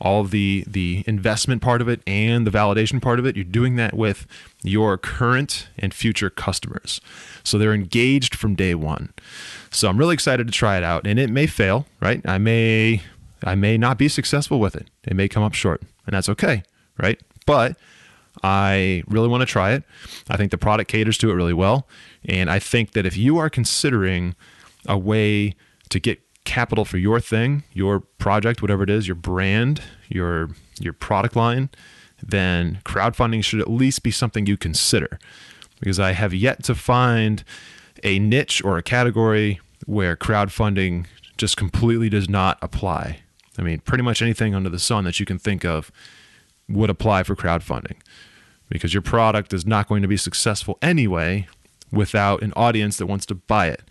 all 0.01 0.21
of 0.21 0.31
the 0.31 0.63
the 0.67 1.03
investment 1.07 1.61
part 1.61 1.81
of 1.81 1.87
it 1.87 2.01
and 2.05 2.45
the 2.45 2.51
validation 2.51 3.01
part 3.01 3.17
of 3.19 3.25
it 3.25 3.35
you're 3.35 3.45
doing 3.45 3.75
that 3.77 3.93
with 3.93 4.27
your 4.63 4.97
current 4.97 5.67
and 5.77 5.93
future 5.93 6.29
customers. 6.29 6.99
So 7.43 7.57
they're 7.57 7.73
engaged 7.73 8.35
from 8.35 8.55
day 8.55 8.75
one. 8.75 9.13
So 9.71 9.89
i'm 9.89 9.97
really 9.97 10.13
excited 10.13 10.47
to 10.47 10.53
try 10.53 10.77
it 10.77 10.83
out 10.83 11.07
and 11.07 11.19
it 11.19 11.29
may 11.29 11.47
fail 11.47 11.85
right? 12.01 12.21
I 12.25 12.37
may 12.37 13.01
i 13.43 13.55
may 13.55 13.77
not 13.77 13.97
be 13.97 14.07
successful 14.07 14.59
with 14.59 14.75
it. 14.75 14.89
It 15.03 15.15
may 15.15 15.27
come 15.27 15.43
up 15.43 15.53
short 15.53 15.81
and 16.05 16.13
that's 16.13 16.29
okay 16.29 16.63
right? 16.97 17.19
But 17.45 17.77
i 18.43 19.01
really 19.07 19.29
want 19.29 19.41
to 19.41 19.45
try 19.45 19.71
it. 19.71 19.83
I 20.29 20.35
think 20.35 20.51
the 20.51 20.57
product 20.57 20.91
caters 20.91 21.17
to 21.19 21.31
it 21.31 21.35
really 21.35 21.53
well 21.53 21.87
and 22.27 22.49
i 22.49 22.59
think 22.59 22.91
that 22.91 23.05
if 23.05 23.15
you 23.15 23.37
are 23.37 23.49
considering 23.49 24.35
a 24.87 24.97
way 24.97 25.55
to 25.89 25.99
get 25.99 26.19
capital 26.45 26.85
for 26.85 26.97
your 26.97 27.19
thing, 27.19 27.63
your 27.73 27.99
project, 27.99 28.61
whatever 28.61 28.83
it 28.83 28.89
is, 28.89 29.07
your 29.07 29.15
brand, 29.15 29.81
your 30.07 30.49
your 30.79 30.93
product 30.93 31.35
line, 31.35 31.69
then 32.21 32.79
crowdfunding 32.85 33.43
should 33.43 33.59
at 33.59 33.69
least 33.69 34.03
be 34.03 34.11
something 34.11 34.45
you 34.45 34.57
consider. 34.57 35.19
Because 35.79 35.99
I 35.99 36.13
have 36.13 36.33
yet 36.33 36.63
to 36.63 36.75
find 36.75 37.43
a 38.03 38.19
niche 38.19 38.63
or 38.63 38.77
a 38.77 38.83
category 38.83 39.59
where 39.85 40.15
crowdfunding 40.15 41.05
just 41.37 41.57
completely 41.57 42.09
does 42.09 42.29
not 42.29 42.57
apply. 42.61 43.19
I 43.57 43.61
mean, 43.61 43.79
pretty 43.79 44.03
much 44.03 44.21
anything 44.21 44.55
under 44.55 44.69
the 44.69 44.79
sun 44.79 45.03
that 45.03 45.19
you 45.19 45.25
can 45.25 45.37
think 45.37 45.65
of 45.65 45.91
would 46.69 46.89
apply 46.89 47.23
for 47.23 47.35
crowdfunding 47.35 47.97
because 48.69 48.93
your 48.93 49.01
product 49.01 49.53
is 49.53 49.65
not 49.65 49.87
going 49.87 50.01
to 50.01 50.07
be 50.07 50.17
successful 50.17 50.77
anyway 50.81 51.47
without 51.91 52.41
an 52.41 52.51
audience 52.55 52.97
that 52.97 53.05
wants 53.05 53.25
to 53.27 53.35
buy 53.35 53.67
it 53.67 53.83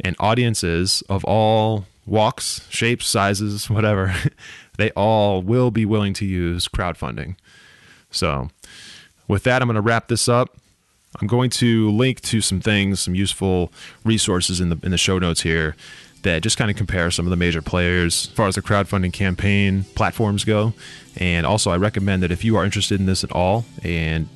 and 0.00 0.16
audiences 0.18 1.02
of 1.08 1.24
all 1.24 1.86
walks, 2.06 2.66
shapes, 2.68 3.06
sizes, 3.06 3.70
whatever, 3.70 4.14
they 4.76 4.90
all 4.90 5.42
will 5.42 5.70
be 5.70 5.84
willing 5.84 6.14
to 6.14 6.24
use 6.24 6.68
crowdfunding. 6.68 7.36
So, 8.10 8.50
with 9.28 9.44
that, 9.44 9.62
I'm 9.62 9.68
going 9.68 9.76
to 9.76 9.80
wrap 9.80 10.08
this 10.08 10.28
up. 10.28 10.56
I'm 11.20 11.26
going 11.26 11.50
to 11.50 11.90
link 11.90 12.20
to 12.22 12.40
some 12.40 12.60
things, 12.60 13.00
some 13.00 13.14
useful 13.14 13.72
resources 14.04 14.60
in 14.60 14.70
the 14.70 14.78
in 14.82 14.90
the 14.90 14.98
show 14.98 15.18
notes 15.18 15.42
here 15.42 15.76
that 16.22 16.42
just 16.42 16.56
kind 16.56 16.70
of 16.70 16.76
compare 16.76 17.10
some 17.10 17.26
of 17.26 17.30
the 17.30 17.36
major 17.36 17.60
players 17.60 18.28
as 18.28 18.32
far 18.32 18.48
as 18.48 18.54
the 18.54 18.62
crowdfunding 18.62 19.12
campaign 19.12 19.84
platforms 19.94 20.44
go. 20.44 20.72
And 21.16 21.44
also, 21.44 21.70
I 21.70 21.76
recommend 21.76 22.22
that 22.22 22.30
if 22.30 22.44
you 22.44 22.56
are 22.56 22.64
interested 22.64 23.00
in 23.00 23.06
this 23.06 23.24
at 23.24 23.32
all 23.32 23.64
and 23.82 24.28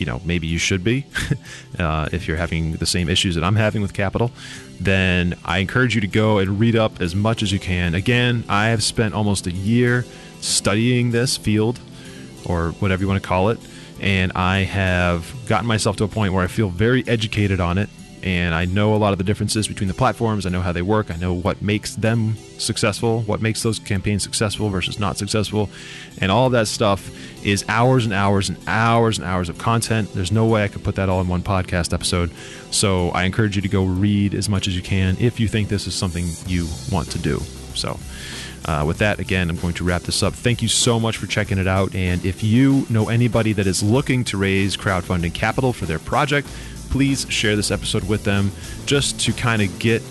you 0.00 0.06
know 0.06 0.20
maybe 0.24 0.46
you 0.46 0.58
should 0.58 0.82
be 0.82 1.06
uh, 1.78 2.08
if 2.12 2.26
you're 2.26 2.36
having 2.36 2.72
the 2.72 2.86
same 2.86 3.08
issues 3.08 3.34
that 3.34 3.44
I'm 3.44 3.56
having 3.56 3.82
with 3.82 3.92
capital 3.94 4.30
then 4.80 5.34
I 5.44 5.58
encourage 5.58 5.94
you 5.94 6.00
to 6.00 6.06
go 6.06 6.38
and 6.38 6.60
read 6.60 6.76
up 6.76 7.00
as 7.00 7.14
much 7.14 7.42
as 7.42 7.50
you 7.50 7.58
can. 7.58 7.94
Again 7.94 8.44
I 8.48 8.68
have 8.68 8.82
spent 8.82 9.14
almost 9.14 9.46
a 9.46 9.52
year 9.52 10.04
studying 10.40 11.10
this 11.10 11.36
field 11.36 11.80
or 12.44 12.70
whatever 12.72 13.02
you 13.02 13.08
want 13.08 13.22
to 13.22 13.28
call 13.28 13.50
it 13.50 13.58
and 14.00 14.32
I 14.34 14.58
have 14.60 15.34
gotten 15.46 15.66
myself 15.66 15.96
to 15.96 16.04
a 16.04 16.08
point 16.08 16.32
where 16.32 16.44
I 16.44 16.46
feel 16.46 16.68
very 16.68 17.06
educated 17.08 17.60
on 17.60 17.78
it 17.78 17.88
and 18.22 18.54
I 18.54 18.64
know 18.64 18.94
a 18.94 18.96
lot 18.96 19.12
of 19.12 19.18
the 19.18 19.24
differences 19.24 19.68
between 19.68 19.88
the 19.88 19.94
platforms. 19.94 20.46
I 20.46 20.50
know 20.50 20.60
how 20.60 20.72
they 20.72 20.82
work. 20.82 21.10
I 21.10 21.16
know 21.16 21.32
what 21.32 21.62
makes 21.62 21.94
them 21.94 22.36
successful, 22.58 23.22
what 23.22 23.40
makes 23.40 23.62
those 23.62 23.78
campaigns 23.78 24.22
successful 24.22 24.68
versus 24.68 24.98
not 24.98 25.16
successful, 25.16 25.70
and 26.18 26.32
all 26.32 26.50
that 26.50 26.68
stuff 26.68 27.10
is 27.44 27.64
hours 27.68 28.04
and 28.04 28.12
hours 28.12 28.48
and 28.48 28.58
hours 28.66 29.18
and 29.18 29.26
hours 29.26 29.48
of 29.48 29.58
content. 29.58 30.12
There's 30.14 30.32
no 30.32 30.46
way 30.46 30.64
I 30.64 30.68
could 30.68 30.84
put 30.84 30.96
that 30.96 31.08
all 31.08 31.20
in 31.20 31.28
one 31.28 31.42
podcast 31.42 31.92
episode. 31.92 32.30
So 32.70 33.10
I 33.10 33.24
encourage 33.24 33.56
you 33.56 33.62
to 33.62 33.68
go 33.68 33.84
read 33.84 34.34
as 34.34 34.48
much 34.48 34.66
as 34.66 34.76
you 34.76 34.82
can 34.82 35.16
if 35.20 35.38
you 35.38 35.48
think 35.48 35.68
this 35.68 35.86
is 35.86 35.94
something 35.94 36.26
you 36.46 36.66
want 36.90 37.10
to 37.12 37.18
do. 37.18 37.40
So. 37.74 37.98
Uh, 38.64 38.84
with 38.84 38.98
that, 38.98 39.18
again, 39.18 39.48
I'm 39.48 39.56
going 39.56 39.72
to 39.74 39.84
wrap 39.84 40.02
this 40.02 40.22
up. 40.22 40.34
Thank 40.34 40.60
you 40.60 40.68
so 40.68 41.00
much 41.00 41.16
for 41.16 41.26
checking 41.26 41.56
it 41.56 41.66
out. 41.66 41.94
And 41.94 42.22
if 42.22 42.42
you 42.42 42.84
know 42.90 43.08
anybody 43.08 43.54
that 43.54 43.66
is 43.66 43.82
looking 43.82 44.24
to 44.24 44.36
raise 44.36 44.76
crowdfunding 44.76 45.32
capital 45.32 45.72
for 45.72 45.86
their 45.86 45.98
project, 45.98 46.48
please 46.90 47.26
share 47.28 47.56
this 47.56 47.70
episode 47.70 48.08
with 48.08 48.24
them 48.24 48.50
just 48.86 49.20
to 49.20 49.32
kind 49.32 49.62
of 49.62 49.78
get 49.78 50.02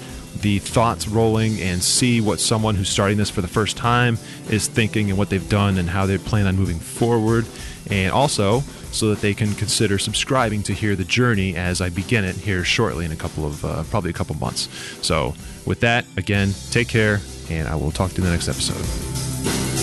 the 0.41 0.59
thoughts 0.59 1.07
rolling 1.07 1.59
and 1.61 1.84
see 1.84 2.21
what 2.21 2.39
someone 2.39 2.75
who's 2.75 2.89
starting 2.89 3.17
this 3.17 3.30
for 3.30 3.41
the 3.41 3.47
first 3.47 3.75
time 3.75 4.17
is 4.49 4.67
thinking 4.67 5.09
and 5.09 5.17
what 5.17 5.30
they've 5.30 5.49
done 5.49 5.78
and 5.78 5.89
how 5.89 6.05
they 6.05 6.17
plan 6.17 6.45
on 6.47 6.55
moving 6.55 6.80
forward. 6.80 7.45
And 7.89 8.11
also, 8.11 8.61
so 8.91 9.09
that 9.09 9.21
they 9.21 9.34
can 9.34 9.53
consider 9.55 9.97
subscribing 9.97 10.63
to 10.63 10.73
hear 10.73 10.95
the 10.95 11.03
journey 11.03 11.55
as 11.55 11.82
I 11.82 11.89
begin 11.89 12.23
it 12.23 12.36
here 12.36 12.63
shortly 12.63 13.05
in 13.05 13.11
a 13.11 13.15
couple 13.15 13.45
of, 13.45 13.63
uh, 13.63 13.84
probably 13.89 14.09
a 14.09 14.13
couple 14.13 14.36
months. 14.36 14.69
So, 15.01 15.36
with 15.65 15.80
that, 15.82 16.05
again, 16.17 16.53
take 16.71 16.88
care, 16.88 17.19
and 17.49 17.67
I 17.67 17.75
will 17.75 17.91
talk 17.91 18.11
to 18.11 18.17
you 18.17 18.23
in 18.23 18.30
the 18.30 18.36
next 18.36 18.47
episode. 18.49 19.76